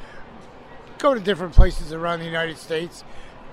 go 0.97 1.13
to 1.13 1.19
different 1.19 1.53
places 1.53 1.93
around 1.93 2.19
the 2.19 2.25
United 2.25 2.57
States. 2.57 3.03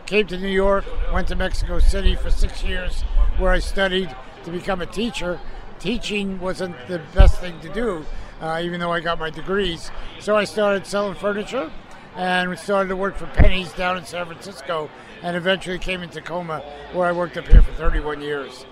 Came 0.07 0.27
to 0.29 0.38
New 0.38 0.48
York, 0.48 0.87
went 1.12 1.29
to 1.29 1.37
Mexico 1.37 1.79
City 1.79 2.16
for 2.16 2.31
six 2.31 2.64
years, 2.64 3.03
where 3.37 3.53
I 3.53 3.59
studied 3.59 4.16
to 4.44 4.51
become 4.51 4.81
a 4.81 4.87
teacher. 4.87 5.38
Teaching 5.79 6.40
wasn't 6.40 6.74
the 6.88 7.01
best 7.14 7.40
thing 7.40 7.61
to 7.61 7.68
do, 7.68 8.07
uh, 8.40 8.61
even 8.64 8.81
though 8.81 8.90
I 8.90 9.01
got 9.01 9.18
my 9.18 9.29
degrees. 9.29 9.90
So 10.18 10.35
I 10.35 10.44
started 10.44 10.87
selling 10.87 11.14
furniture 11.14 11.70
and 12.16 12.51
we 12.51 12.57
started 12.57 12.88
to 12.88 12.96
work 12.96 13.16
for 13.16 13.27
Penney's 13.27 13.72
down 13.74 13.96
in 13.96 14.05
San 14.05 14.27
Francisco 14.27 14.90
and 15.22 15.37
eventually 15.37 15.79
came 15.79 16.03
in 16.03 16.09
Tacoma, 16.09 16.61
where 16.92 17.07
I 17.07 17.12
worked 17.12 17.37
up 17.37 17.46
here 17.46 17.62
for 17.62 17.72
31 17.72 18.22
years. 18.22 18.66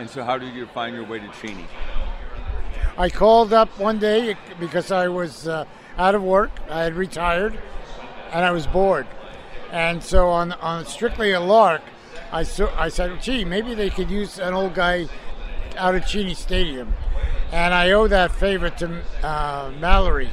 And 0.00 0.08
so, 0.08 0.24
how 0.24 0.38
did 0.38 0.54
you 0.54 0.64
find 0.64 0.96
your 0.96 1.04
way 1.04 1.18
to 1.18 1.28
Cheney? 1.42 1.66
I 2.96 3.10
called 3.10 3.52
up 3.52 3.68
one 3.78 3.98
day 3.98 4.34
because 4.58 4.90
I 4.90 5.08
was 5.08 5.46
uh, 5.46 5.66
out 5.98 6.14
of 6.14 6.22
work. 6.22 6.50
I 6.70 6.84
had 6.84 6.94
retired, 6.94 7.60
and 8.32 8.42
I 8.42 8.50
was 8.50 8.66
bored. 8.66 9.06
And 9.70 10.02
so, 10.02 10.30
on 10.30 10.52
on 10.52 10.86
strictly 10.86 11.32
a 11.32 11.40
lark, 11.40 11.82
I 12.32 12.46
I 12.78 12.88
said, 12.88 13.20
"Gee, 13.20 13.44
maybe 13.44 13.74
they 13.74 13.90
could 13.90 14.10
use 14.10 14.38
an 14.38 14.54
old 14.54 14.72
guy 14.72 15.06
out 15.76 15.94
of 15.94 16.06
Cheney 16.06 16.32
Stadium." 16.32 16.94
And 17.52 17.74
I 17.74 17.90
owe 17.90 18.08
that 18.08 18.32
favor 18.32 18.70
to 18.70 19.02
uh, 19.22 19.70
Mallory, 19.78 20.30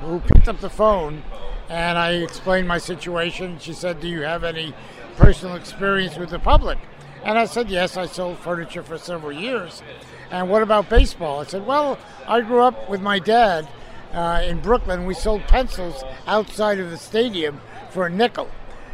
who 0.00 0.20
picked 0.20 0.48
up 0.48 0.60
the 0.60 0.70
phone, 0.70 1.24
and 1.68 1.98
I 1.98 2.12
explained 2.12 2.68
my 2.68 2.78
situation. 2.78 3.58
She 3.58 3.74
said, 3.74 4.00
"Do 4.00 4.08
you 4.08 4.22
have 4.22 4.44
any 4.44 4.72
personal 5.16 5.56
experience 5.56 6.16
with 6.16 6.30
the 6.30 6.38
public?" 6.38 6.78
And 7.24 7.38
I 7.38 7.46
said, 7.46 7.70
Yes, 7.70 7.96
I 7.96 8.06
sold 8.06 8.38
furniture 8.38 8.82
for 8.82 8.98
several 8.98 9.32
years. 9.32 9.82
And 10.30 10.50
what 10.50 10.62
about 10.62 10.90
baseball? 10.90 11.40
I 11.40 11.44
said, 11.44 11.66
Well, 11.66 11.98
I 12.26 12.42
grew 12.42 12.60
up 12.60 12.88
with 12.88 13.00
my 13.00 13.18
dad 13.18 13.66
uh, 14.12 14.42
in 14.44 14.60
Brooklyn. 14.60 15.06
We 15.06 15.14
sold 15.14 15.42
pencils 15.44 16.04
outside 16.26 16.78
of 16.78 16.90
the 16.90 16.98
stadium 16.98 17.60
for 17.90 18.06
a 18.06 18.10
nickel. 18.10 18.50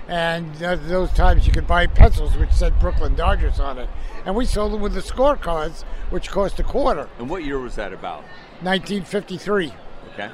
And 0.07 0.63
uh, 0.63 0.77
those 0.77 1.13
times 1.13 1.47
you 1.47 1.53
could 1.53 1.67
buy 1.67 1.87
pencils 1.87 2.37
which 2.37 2.53
said 2.53 2.79
Brooklyn 2.79 3.15
Dodgers 3.15 3.59
on 3.61 3.79
it. 3.79 3.89
And 4.25 4.35
we 4.35 4.45
sold 4.45 4.73
them 4.73 4.81
with 4.81 4.95
the 4.95 5.01
scorecards, 5.01 5.83
which 6.11 6.31
cost 6.31 6.61
a 6.61 6.65
quarter. 6.65 7.09
And 7.19 7.29
what 7.29 7.45
year 7.45 7.59
was 7.59 7.75
that 7.77 7.93
about? 7.93 8.23
1953. 8.63 9.73
Okay. 10.13 10.31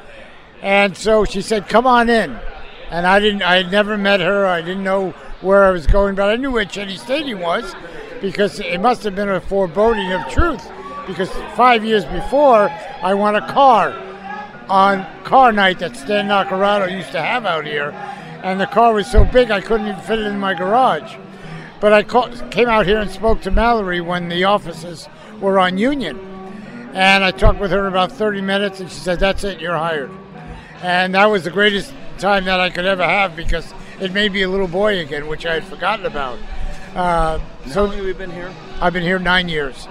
And 0.61 0.96
so 0.96 1.24
she 1.24 1.40
said, 1.40 1.68
Come 1.68 1.87
on 1.87 2.11
in. 2.11 2.38
And 2.90 3.06
I 3.06 3.20
didn't, 3.20 3.42
I 3.42 3.56
had 3.56 3.72
never 3.72 3.96
met 3.96 4.20
her. 4.20 4.46
I 4.46 4.61
didn't 4.61 4.85
know 4.85 5.14
where 5.40 5.64
I 5.64 5.70
was 5.70 5.87
going, 5.87 6.14
but 6.14 6.29
I 6.29 6.37
knew 6.37 6.51
where 6.51 6.64
Cheney 6.64 6.96
Stadium 6.96 7.40
was 7.40 7.75
because 8.20 8.61
it 8.61 8.81
must 8.81 9.03
have 9.05 9.14
been 9.14 9.29
a 9.29 9.40
foreboding 9.40 10.12
of 10.12 10.29
truth. 10.29 10.70
Because 11.07 11.31
five 11.55 11.85
years 11.85 12.05
before, 12.05 12.68
I 13.03 13.14
won 13.14 13.37
a 13.37 13.53
car 13.53 13.94
on 14.68 15.07
car 15.25 15.53
night 15.53 15.79
that 15.79 15.96
Stan 15.96 16.27
Naccarato 16.27 16.90
used 16.90 17.12
to 17.12 17.22
have 17.22 17.46
out 17.46 17.64
here, 17.64 17.90
and 18.42 18.61
the 18.61 18.66
car 18.66 18.92
was 18.92 19.07
so 19.07 19.25
big 19.25 19.51
I 19.51 19.61
couldn't 19.61 19.87
even 19.87 20.01
fit 20.01 20.18
it 20.18 20.27
in 20.27 20.38
my 20.40 20.55
garage. 20.55 21.16
But 21.79 21.92
I 21.92 22.03
came 22.03 22.68
out 22.68 22.87
here 22.87 22.99
and 22.99 23.11
spoke 23.11 23.42
to 23.42 23.51
Mallory 23.51 24.01
when 24.01 24.29
the 24.29 24.44
offices 24.44 25.09
were 25.40 25.59
on 25.59 25.79
Union, 25.79 26.18
and 26.94 27.22
I 27.22 27.31
talked 27.31 27.61
with 27.61 27.70
her 27.70 27.87
about 27.87 28.11
30 28.11 28.40
minutes, 28.40 28.81
and 28.81 28.90
she 28.90 28.99
said, 28.99 29.20
"That's 29.20 29.44
it, 29.44 29.61
you're 29.61 29.77
hired." 29.77 30.11
And 30.83 31.14
that 31.14 31.27
was 31.27 31.44
the 31.44 31.51
greatest 31.51 31.92
time 32.18 32.44
that 32.46 32.61
I 32.61 32.70
could 32.70 32.87
ever 32.87 33.05
have 33.05 33.37
because 33.37 33.72
it 34.00 34.12
made 34.12 34.32
me 34.32 34.42
a 34.42 34.48
little 34.48 34.68
boy 34.68 34.98
again, 34.98 35.26
which 35.26 35.46
I 35.46 35.54
had 35.54 35.64
forgotten 35.64 36.06
about. 36.06 36.38
Uh, 36.94 37.40
so 37.68 37.87
have 37.87 38.04
you 38.04 38.14
been 38.14 38.30
here? 38.30 38.52
I've 38.80 38.92
been 38.92 39.02
here 39.02 39.18
nine 39.18 39.48
years, 39.48 39.88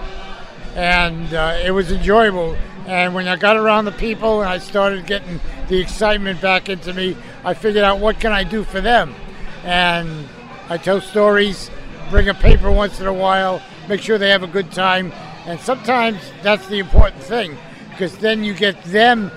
and 0.76 1.34
uh, 1.34 1.60
it 1.64 1.72
was 1.72 1.92
enjoyable. 1.92 2.56
And 2.88 3.16
when 3.16 3.28
I 3.28 3.36
got 3.36 3.58
around 3.58 3.86
the 3.86 3.92
people 3.92 4.42
and 4.42 4.50
I 4.50 4.60
started 4.60 5.08
getting 5.08 5.40
the 5.70 5.80
excitement 5.80 6.40
back 6.40 6.70
into 6.70 6.94
me, 6.94 7.18
I 7.44 7.54
figured 7.54 7.84
out 7.84 8.00
what 8.00 8.20
can 8.20 8.32
I 8.32 8.44
do 8.44 8.64
for 8.64 8.82
them, 8.82 9.16
and 9.64 10.28
I 10.70 10.78
tell 10.78 11.02
stories, 11.02 11.70
bring 12.10 12.30
a 12.30 12.34
paper 12.34 12.72
once 12.72 13.00
in 13.00 13.08
a 13.08 13.14
while, 13.14 13.62
make 13.90 14.02
sure 14.02 14.18
they 14.18 14.30
have 14.30 14.44
a 14.44 14.48
good 14.48 14.72
time, 14.72 15.12
and 15.46 15.60
sometimes 15.60 16.20
that's 16.42 16.68
the 16.68 16.80
important 16.80 17.24
thing 17.24 17.58
because 17.90 18.18
then 18.18 18.44
you 18.44 18.54
get 18.54 18.84
them 18.86 19.32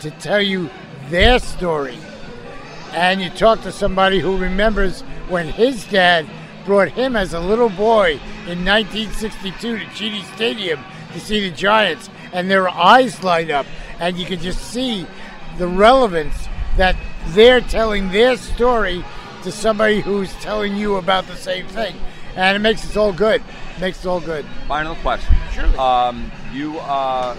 to 0.00 0.10
tell 0.12 0.40
you 0.40 0.70
their 1.08 1.38
story 1.38 1.98
and 2.92 3.20
you 3.20 3.30
talk 3.30 3.62
to 3.62 3.72
somebody 3.72 4.18
who 4.18 4.36
remembers 4.36 5.00
when 5.28 5.48
his 5.48 5.84
dad 5.86 6.26
brought 6.64 6.90
him 6.90 7.16
as 7.16 7.32
a 7.32 7.40
little 7.40 7.68
boy 7.70 8.12
in 8.46 8.64
1962 8.64 9.78
to 9.78 9.86
Cheney 9.94 10.22
Stadium 10.34 10.84
to 11.12 11.20
see 11.20 11.48
the 11.48 11.54
Giants, 11.54 12.08
and 12.32 12.50
their 12.50 12.68
eyes 12.68 13.22
light 13.22 13.50
up, 13.50 13.66
and 13.98 14.16
you 14.16 14.24
can 14.24 14.40
just 14.40 14.60
see 14.60 15.06
the 15.58 15.66
relevance 15.66 16.34
that 16.76 16.96
they're 17.28 17.60
telling 17.60 18.10
their 18.10 18.36
story 18.36 19.04
to 19.42 19.52
somebody 19.52 20.00
who's 20.00 20.32
telling 20.34 20.74
you 20.76 20.96
about 20.96 21.26
the 21.26 21.36
same 21.36 21.66
thing, 21.66 21.94
and 22.36 22.56
it 22.56 22.60
makes 22.60 22.88
it 22.88 22.96
all 22.96 23.12
good. 23.12 23.42
It 23.76 23.80
makes 23.80 24.04
it 24.04 24.08
all 24.08 24.20
good. 24.20 24.46
Final 24.68 24.94
question. 24.96 25.34
Sure. 25.52 25.80
Um, 25.80 26.32
you 26.52 26.78
uh, 26.78 27.36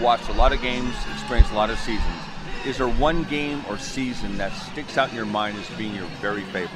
watched 0.00 0.28
a 0.28 0.34
lot 0.34 0.52
of 0.52 0.62
games, 0.62 0.94
experienced 1.12 1.52
a 1.52 1.54
lot 1.54 1.68
of 1.68 1.78
seasons 1.80 2.29
is 2.66 2.78
there 2.78 2.88
one 2.88 3.24
game 3.24 3.64
or 3.68 3.78
season 3.78 4.36
that 4.38 4.52
sticks 4.52 4.98
out 4.98 5.10
in 5.10 5.16
your 5.16 5.26
mind 5.26 5.58
as 5.58 5.68
being 5.76 5.94
your 5.94 6.06
very 6.20 6.42
favorite? 6.44 6.70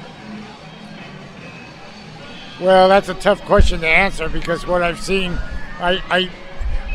Well, 2.59 2.87
that's 2.87 3.09
a 3.09 3.13
tough 3.13 3.41
question 3.41 3.81
to 3.81 3.87
answer 3.87 4.29
because 4.29 4.65
what 4.65 4.81
I've 4.81 4.99
seen, 4.99 5.33
I, 5.79 6.01
I 6.09 6.31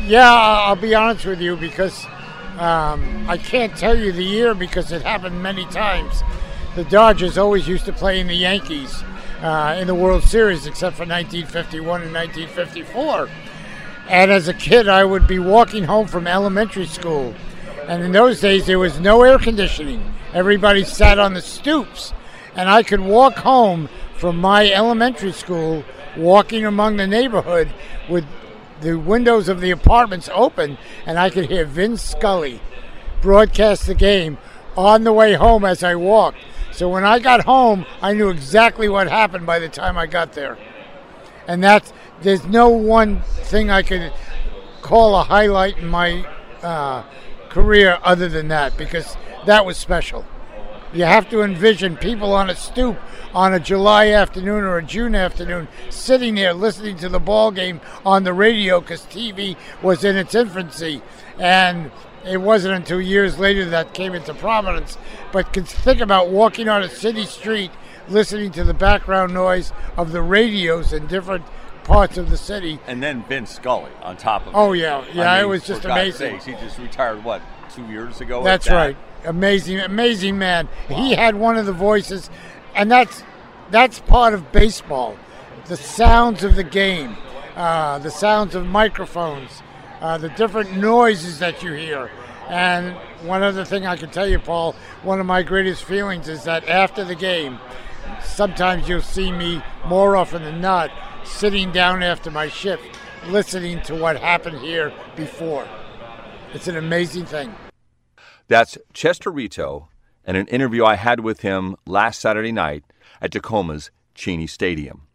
yeah, 0.05 0.31
I'll 0.31 0.75
be 0.75 0.95
honest 0.95 1.25
with 1.25 1.39
you 1.39 1.55
because 1.55 2.05
um, 2.57 3.29
I 3.29 3.37
can't 3.37 3.75
tell 3.77 3.97
you 3.97 4.11
the 4.11 4.23
year 4.23 4.55
because 4.55 4.91
it 4.91 5.03
happened 5.03 5.41
many 5.41 5.65
times. 5.65 6.23
The 6.75 6.83
Dodgers 6.85 7.37
always 7.37 7.67
used 7.67 7.85
to 7.85 7.93
play 7.93 8.19
in 8.19 8.27
the 8.27 8.33
Yankees 8.33 9.03
uh, 9.41 9.77
in 9.79 9.87
the 9.87 9.95
World 9.95 10.23
Series, 10.23 10.65
except 10.65 10.95
for 10.95 11.05
1951 11.05 12.01
and 12.01 12.13
1954. 12.13 13.29
And 14.09 14.31
as 14.31 14.47
a 14.47 14.53
kid, 14.53 14.87
I 14.87 15.03
would 15.03 15.27
be 15.27 15.39
walking 15.39 15.83
home 15.83 16.07
from 16.07 16.27
elementary 16.27 16.87
school 16.87 17.35
and 17.87 18.03
in 18.03 18.11
those 18.11 18.39
days, 18.39 18.65
there 18.65 18.79
was 18.79 18.99
no 18.99 19.23
air 19.23 19.37
conditioning. 19.37 20.13
Everybody 20.33 20.83
sat 20.83 21.19
on 21.19 21.33
the 21.33 21.41
stoops. 21.41 22.13
And 22.55 22.69
I 22.69 22.83
could 22.83 22.99
walk 22.99 23.35
home 23.35 23.89
from 24.15 24.37
my 24.37 24.69
elementary 24.71 25.31
school, 25.31 25.83
walking 26.17 26.65
among 26.65 26.97
the 26.97 27.07
neighborhood 27.07 27.73
with 28.09 28.25
the 28.81 28.95
windows 28.95 29.47
of 29.47 29.61
the 29.61 29.71
apartments 29.71 30.29
open, 30.33 30.77
and 31.05 31.17
I 31.17 31.29
could 31.29 31.49
hear 31.49 31.65
Vin 31.65 31.97
Scully 31.97 32.59
broadcast 33.21 33.85
the 33.85 33.93
game 33.93 34.37
on 34.75 35.03
the 35.03 35.13
way 35.13 35.33
home 35.33 35.63
as 35.63 35.83
I 35.83 35.95
walked. 35.95 36.39
So 36.71 36.89
when 36.89 37.05
I 37.05 37.19
got 37.19 37.45
home, 37.45 37.85
I 38.01 38.13
knew 38.13 38.29
exactly 38.29 38.89
what 38.89 39.07
happened 39.07 39.45
by 39.45 39.59
the 39.59 39.69
time 39.69 39.97
I 39.97 40.07
got 40.07 40.33
there. 40.33 40.57
And 41.47 41.63
that's, 41.63 41.93
there's 42.21 42.45
no 42.45 42.69
one 42.69 43.21
thing 43.21 43.69
I 43.69 43.83
could 43.83 44.13
call 44.81 45.15
a 45.15 45.23
highlight 45.23 45.77
in 45.77 45.87
my 45.87 46.25
uh, 46.61 47.03
career 47.51 47.99
other 48.01 48.29
than 48.29 48.47
that 48.47 48.77
because 48.77 49.17
that 49.45 49.65
was 49.65 49.77
special. 49.77 50.25
You 50.93 51.03
have 51.05 51.29
to 51.29 51.41
envision 51.41 51.95
people 51.95 52.33
on 52.33 52.49
a 52.49 52.55
stoop 52.55 52.97
on 53.33 53.53
a 53.53 53.59
July 53.59 54.07
afternoon 54.07 54.63
or 54.63 54.77
a 54.77 54.83
June 54.83 55.15
afternoon 55.15 55.67
sitting 55.89 56.35
there 56.35 56.53
listening 56.53 56.97
to 56.97 57.09
the 57.09 57.19
ball 57.19 57.51
game 57.51 57.79
on 58.05 58.23
the 58.23 58.33
radio 58.33 58.81
because 58.81 59.01
TV 59.03 59.55
was 59.81 60.03
in 60.03 60.17
its 60.17 60.35
infancy. 60.35 61.01
And 61.39 61.91
it 62.25 62.37
wasn't 62.37 62.75
until 62.75 62.99
years 62.99 63.39
later 63.39 63.65
that 63.65 63.93
came 63.93 64.13
into 64.13 64.33
prominence. 64.33 64.97
But 65.31 65.53
can 65.53 65.63
think 65.63 66.01
about 66.01 66.29
walking 66.29 66.67
on 66.67 66.83
a 66.83 66.89
city 66.89 67.25
street 67.25 67.71
listening 68.09 68.51
to 68.51 68.63
the 68.63 68.73
background 68.73 69.33
noise 69.33 69.71
of 69.95 70.11
the 70.11 70.21
radios 70.21 70.91
in 70.91 71.07
different 71.07 71.45
parts 71.91 72.17
of 72.17 72.29
the 72.29 72.37
city. 72.37 72.79
And 72.87 73.01
then 73.03 73.23
Vince 73.23 73.51
Scully 73.51 73.91
on 74.01 74.17
top 74.17 74.47
of 74.47 74.55
oh, 74.55 74.73
it. 74.73 74.79
yeah. 74.79 75.05
Yeah, 75.13 75.31
I 75.31 75.35
mean, 75.35 75.45
it 75.45 75.47
was 75.47 75.63
just 75.63 75.81
for 75.81 75.89
amazing. 75.89 76.39
Sakes, 76.39 76.45
he 76.45 76.53
just 76.65 76.79
retired, 76.79 77.23
what, 77.23 77.41
two 77.73 77.85
years 77.87 78.21
ago? 78.21 78.43
That's 78.43 78.67
that? 78.67 78.75
right. 78.75 78.97
Amazing, 79.25 79.79
amazing 79.79 80.37
man. 80.37 80.67
Wow. 80.89 80.97
He 80.97 81.13
had 81.13 81.35
one 81.35 81.57
of 81.57 81.65
the 81.65 81.73
voices, 81.73 82.29
and 82.73 82.89
that's 82.89 83.23
that's 83.69 83.99
part 83.99 84.33
of 84.33 84.51
baseball. 84.51 85.15
The 85.65 85.77
sounds 85.77 86.43
of 86.43 86.55
the 86.55 86.63
game, 86.63 87.15
uh, 87.55 87.99
the 87.99 88.09
sounds 88.09 88.55
of 88.55 88.65
microphones, 88.65 89.61
uh, 90.01 90.17
the 90.17 90.29
different 90.29 90.75
noises 90.75 91.39
that 91.39 91.61
you 91.61 91.73
hear. 91.73 92.09
And 92.49 92.95
one 93.25 93.43
other 93.43 93.63
thing 93.63 93.85
I 93.85 93.95
can 93.95 94.09
tell 94.09 94.27
you, 94.27 94.39
Paul, 94.39 94.75
one 95.03 95.19
of 95.19 95.25
my 95.25 95.43
greatest 95.43 95.83
feelings 95.83 96.27
is 96.27 96.43
that 96.45 96.67
after 96.67 97.03
the 97.03 97.15
game, 97.15 97.59
sometimes 98.23 98.89
you'll 98.89 99.01
see 99.01 99.31
me 99.31 99.61
more 99.85 100.17
often 100.17 100.43
than 100.43 100.59
not 100.59 100.91
sitting 101.23 101.71
down 101.71 102.03
after 102.03 102.31
my 102.31 102.47
shift, 102.47 102.83
listening 103.27 103.81
to 103.83 103.95
what 103.95 104.17
happened 104.17 104.59
here 104.59 104.93
before. 105.15 105.67
It's 106.53 106.67
an 106.67 106.77
amazing 106.77 107.25
thing. 107.25 107.53
That's 108.47 108.77
Chester 108.93 109.31
Rito 109.31 109.89
and 110.25 110.37
an 110.37 110.47
interview 110.47 110.83
I 110.83 110.95
had 110.95 111.21
with 111.21 111.41
him 111.41 111.75
last 111.85 112.19
Saturday 112.19 112.51
night 112.51 112.83
at 113.21 113.31
Tacoma's 113.31 113.91
Cheney 114.13 114.47
Stadium. 114.47 115.07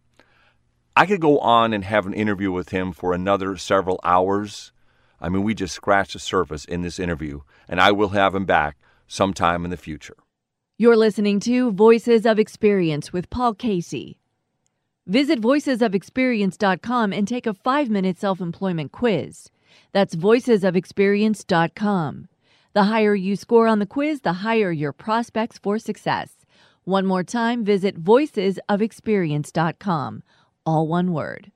I 0.96 1.04
could 1.04 1.20
go 1.20 1.38
on 1.40 1.74
and 1.74 1.84
have 1.84 2.06
an 2.06 2.14
interview 2.14 2.50
with 2.50 2.70
him 2.70 2.92
for 2.92 3.12
another 3.12 3.56
several 3.56 4.00
hours. 4.02 4.72
I 5.20 5.28
mean, 5.28 5.42
we 5.42 5.54
just 5.54 5.74
scratched 5.74 6.14
the 6.14 6.18
surface 6.18 6.64
in 6.64 6.80
this 6.80 6.98
interview, 6.98 7.40
and 7.68 7.80
I 7.80 7.92
will 7.92 8.08
have 8.10 8.34
him 8.34 8.46
back 8.46 8.78
sometime 9.06 9.64
in 9.64 9.70
the 9.70 9.76
future. 9.76 10.16
You're 10.78 10.96
listening 10.96 11.40
to 11.40 11.70
Voices 11.72 12.26
of 12.26 12.38
Experience 12.38 13.12
with 13.12 13.30
Paul 13.30 13.54
Casey. 13.54 14.18
Visit 15.06 15.40
voicesofexperience.com 15.40 17.12
and 17.12 17.28
take 17.28 17.46
a 17.46 17.54
five 17.54 17.88
minute 17.88 18.18
self 18.18 18.40
employment 18.40 18.90
quiz. 18.92 19.50
That's 19.92 20.16
voicesofexperience.com. 20.16 22.28
The 22.72 22.84
higher 22.84 23.14
you 23.14 23.36
score 23.36 23.68
on 23.68 23.78
the 23.78 23.86
quiz, 23.86 24.22
the 24.22 24.32
higher 24.34 24.70
your 24.72 24.92
prospects 24.92 25.58
for 25.58 25.78
success. 25.78 26.32
One 26.84 27.06
more 27.06 27.24
time, 27.24 27.64
visit 27.64 28.02
voicesofexperience.com. 28.02 30.22
All 30.66 30.88
one 30.88 31.12
word. 31.12 31.52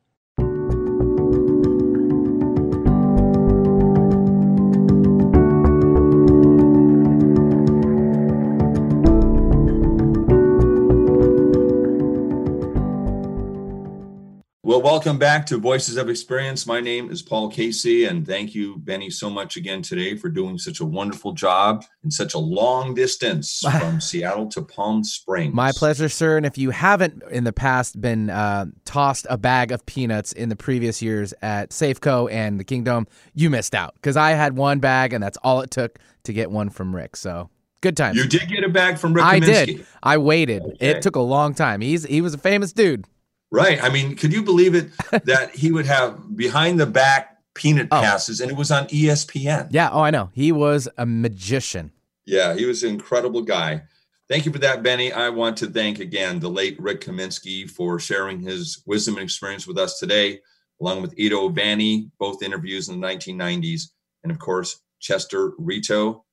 Well, 14.71 14.83
welcome 14.83 15.19
back 15.19 15.47
to 15.47 15.59
Voices 15.59 15.97
of 15.97 16.09
Experience. 16.09 16.65
My 16.65 16.81
name 16.81 17.11
is 17.11 17.23
Paul 17.23 17.51
Casey, 17.51 18.05
and 18.05 18.25
thank 18.25 18.55
you, 18.55 18.77
Benny, 18.77 19.11
so 19.11 19.29
much 19.29 19.57
again 19.57 19.83
today 19.83 20.17
for 20.17 20.29
doing 20.29 20.59
such 20.59 20.79
a 20.79 20.85
wonderful 20.85 21.33
job 21.33 21.85
in 22.05 22.11
such 22.13 22.35
a 22.35 22.39
long 22.39 22.95
distance 22.95 23.65
from 23.81 24.01
Seattle 24.01 24.47
to 24.51 24.63
Palm 24.63 25.03
Springs. 25.03 25.53
My 25.53 25.73
pleasure, 25.73 26.09
sir. 26.09 26.37
And 26.37 26.47
if 26.47 26.57
you 26.57 26.71
haven't 26.71 27.21
in 27.33 27.43
the 27.43 27.53
past 27.53 28.01
been 28.01 28.31
uh, 28.31 28.67
tossed 28.85 29.27
a 29.29 29.37
bag 29.37 29.73
of 29.73 29.85
peanuts 29.87 30.31
in 30.31 30.51
the 30.51 30.57
previous 30.57 31.03
years 31.03 31.35
at 31.43 31.71
Safeco 31.71 32.31
and 32.31 32.61
the 32.61 32.65
Kingdome, 32.65 33.09
you 33.35 33.51
missed 33.51 33.75
out 33.75 33.95
because 33.95 34.17
I 34.17 34.31
had 34.31 34.57
one 34.57 34.79
bag, 34.79 35.13
and 35.13 35.21
that's 35.21 35.39
all 35.43 35.63
it 35.63 35.73
took 35.73 35.99
to 36.23 36.33
get 36.33 36.49
one 36.49 36.71
from 36.71 36.95
Rick. 36.95 37.17
So 37.17 37.51
good 37.81 37.97
times. 37.97 38.19
You 38.19 38.29
did 38.29 38.49
get 38.49 38.63
a 38.63 38.69
bag 38.69 38.99
from 38.99 39.15
Rick. 39.15 39.25
I 39.25 39.41
Kaminsky. 39.41 39.67
did. 39.67 39.87
I 40.01 40.19
waited. 40.19 40.63
Okay. 40.63 40.91
It 40.91 41.03
took 41.03 41.17
a 41.17 41.21
long 41.21 41.55
time. 41.55 41.81
He's 41.81 42.05
he 42.05 42.21
was 42.21 42.35
a 42.35 42.39
famous 42.39 42.73
dude. 42.73 43.05
Right. 43.53 43.83
I 43.83 43.89
mean, 43.89 44.17
could 44.17 44.33
you 44.33 44.43
believe 44.43 44.75
it 44.75 44.91
that 45.25 45.55
he 45.55 45.73
would 45.73 45.87
have 45.87 46.37
behind 46.37 46.79
the 46.79 46.87
back 46.87 47.39
peanut 47.55 47.89
Oh. 47.91 48.01
passes 48.01 48.41
and 48.41 48.51
it 48.51 48.57
was 48.57 48.71
on 48.71 48.87
ESPN? 48.89 49.69
Yeah. 49.71 49.91
Oh, 49.93 50.01
I 50.01 50.11
know. 50.11 50.31
He 50.33 50.53
was 50.53 50.89
a 50.97 51.05
magician. 51.07 51.91
Yeah, 52.27 52.55
he 52.55 52.65
was 52.65 52.83
an 52.85 52.91
incredible 52.91 53.43
guy. 53.43 53.83
Thank 54.29 54.47
you 54.47 54.53
for 54.53 54.59
that, 54.61 54.85
Benny. 54.85 55.13
I 55.13 55.31
want 55.31 55.57
to 55.57 55.67
thank 55.67 55.99
again 55.99 56.39
the 56.39 56.49
late 56.51 56.81
Rick 56.81 57.01
Kaminsky 57.01 57.69
for 57.69 57.99
sharing 57.99 58.39
his 58.41 58.81
wisdom 58.87 59.17
and 59.17 59.25
experience 59.25 59.67
with 59.67 59.77
us 59.79 59.99
today, 59.99 60.39
along 60.81 61.03
with 61.03 61.19
Edo 61.19 61.49
Vanni, 61.49 62.11
both 62.21 62.43
interviews 62.45 62.89
in 62.89 63.01
the 63.01 63.07
1990s, 63.07 63.91
and 64.23 64.31
of 64.31 64.39
course, 64.39 64.81
Chester 65.01 65.53
Rito. 65.59 66.25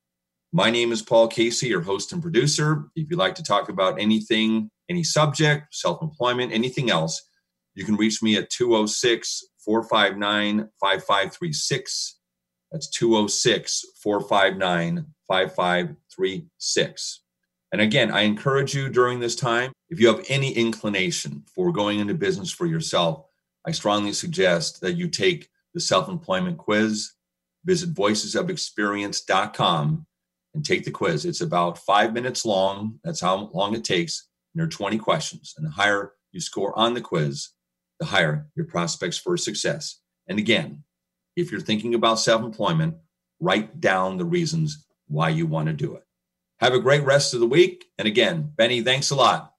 My 0.54 0.70
name 0.70 0.92
is 0.92 1.02
Paul 1.02 1.28
Casey, 1.28 1.68
your 1.70 1.82
host 1.82 2.14
and 2.14 2.22
producer. 2.22 2.86
If 2.96 3.10
you'd 3.10 3.18
like 3.18 3.34
to 3.36 3.44
talk 3.44 3.70
about 3.70 4.00
anything, 4.00 4.70
any 4.90 5.04
subject, 5.04 5.74
self 5.74 6.02
employment, 6.02 6.54
anything 6.54 6.90
else, 6.90 7.22
you 7.76 7.86
can 7.86 7.96
reach 7.96 8.24
me 8.24 8.38
at 8.38 8.50
206 8.50 9.44
459 9.64 10.70
5536. 10.82 12.16
That's 12.72 12.90
206 12.90 13.86
459 14.02 15.06
5536. 15.28 17.22
And 17.72 17.82
again, 17.82 18.12
I 18.12 18.22
encourage 18.22 18.74
you 18.74 18.90
during 18.90 19.20
this 19.20 19.36
time, 19.36 19.72
if 19.90 20.00
you 20.00 20.08
have 20.08 20.26
any 20.30 20.54
inclination 20.54 21.44
for 21.54 21.72
going 21.72 22.00
into 22.00 22.14
business 22.14 22.50
for 22.52 22.66
yourself, 22.66 23.26
I 23.66 23.72
strongly 23.72 24.14
suggest 24.14 24.80
that 24.82 24.94
you 24.94 25.10
take 25.10 25.50
the 25.74 25.80
self 25.80 26.10
employment 26.10 26.58
quiz. 26.58 27.14
Visit 27.66 27.94
voicesofexperience.com 27.94 30.06
and 30.54 30.66
take 30.66 30.86
the 30.86 30.92
quiz. 30.92 31.26
It's 31.26 31.42
about 31.42 31.80
five 31.80 32.14
minutes 32.14 32.46
long. 32.46 33.00
That's 33.04 33.22
how 33.22 33.50
long 33.54 33.76
it 33.76 33.84
takes. 33.84 34.27
And 34.58 34.62
there 34.64 34.66
are 34.66 34.90
20 34.90 34.98
questions. 34.98 35.54
And 35.56 35.64
the 35.64 35.70
higher 35.70 36.14
you 36.32 36.40
score 36.40 36.78
on 36.78 36.96
the 36.96 37.02
quiz, 37.02 37.50
the 38.00 38.08
higher 38.08 38.48
your 38.56 38.66
prospects 38.66 39.16
for 39.16 39.38
success. 39.38 40.00
And 40.28 40.40
again, 40.40 40.84
if 41.36 41.52
you're 41.52 41.62
thinking 41.62 41.94
about 41.94 42.20
self 42.20 42.42
employment, 42.42 42.96
write 43.40 43.80
down 43.80 44.18
the 44.18 44.26
reasons 44.26 44.84
why 45.08 45.30
you 45.30 45.46
want 45.46 45.68
to 45.68 45.74
do 45.74 45.94
it. 45.94 46.02
Have 46.60 46.74
a 46.74 46.80
great 46.80 47.04
rest 47.04 47.36
of 47.36 47.40
the 47.40 47.46
week. 47.46 47.86
And 48.00 48.08
again, 48.08 48.52
Benny, 48.56 48.82
thanks 48.82 49.12
a 49.12 49.16
lot. 49.16 49.54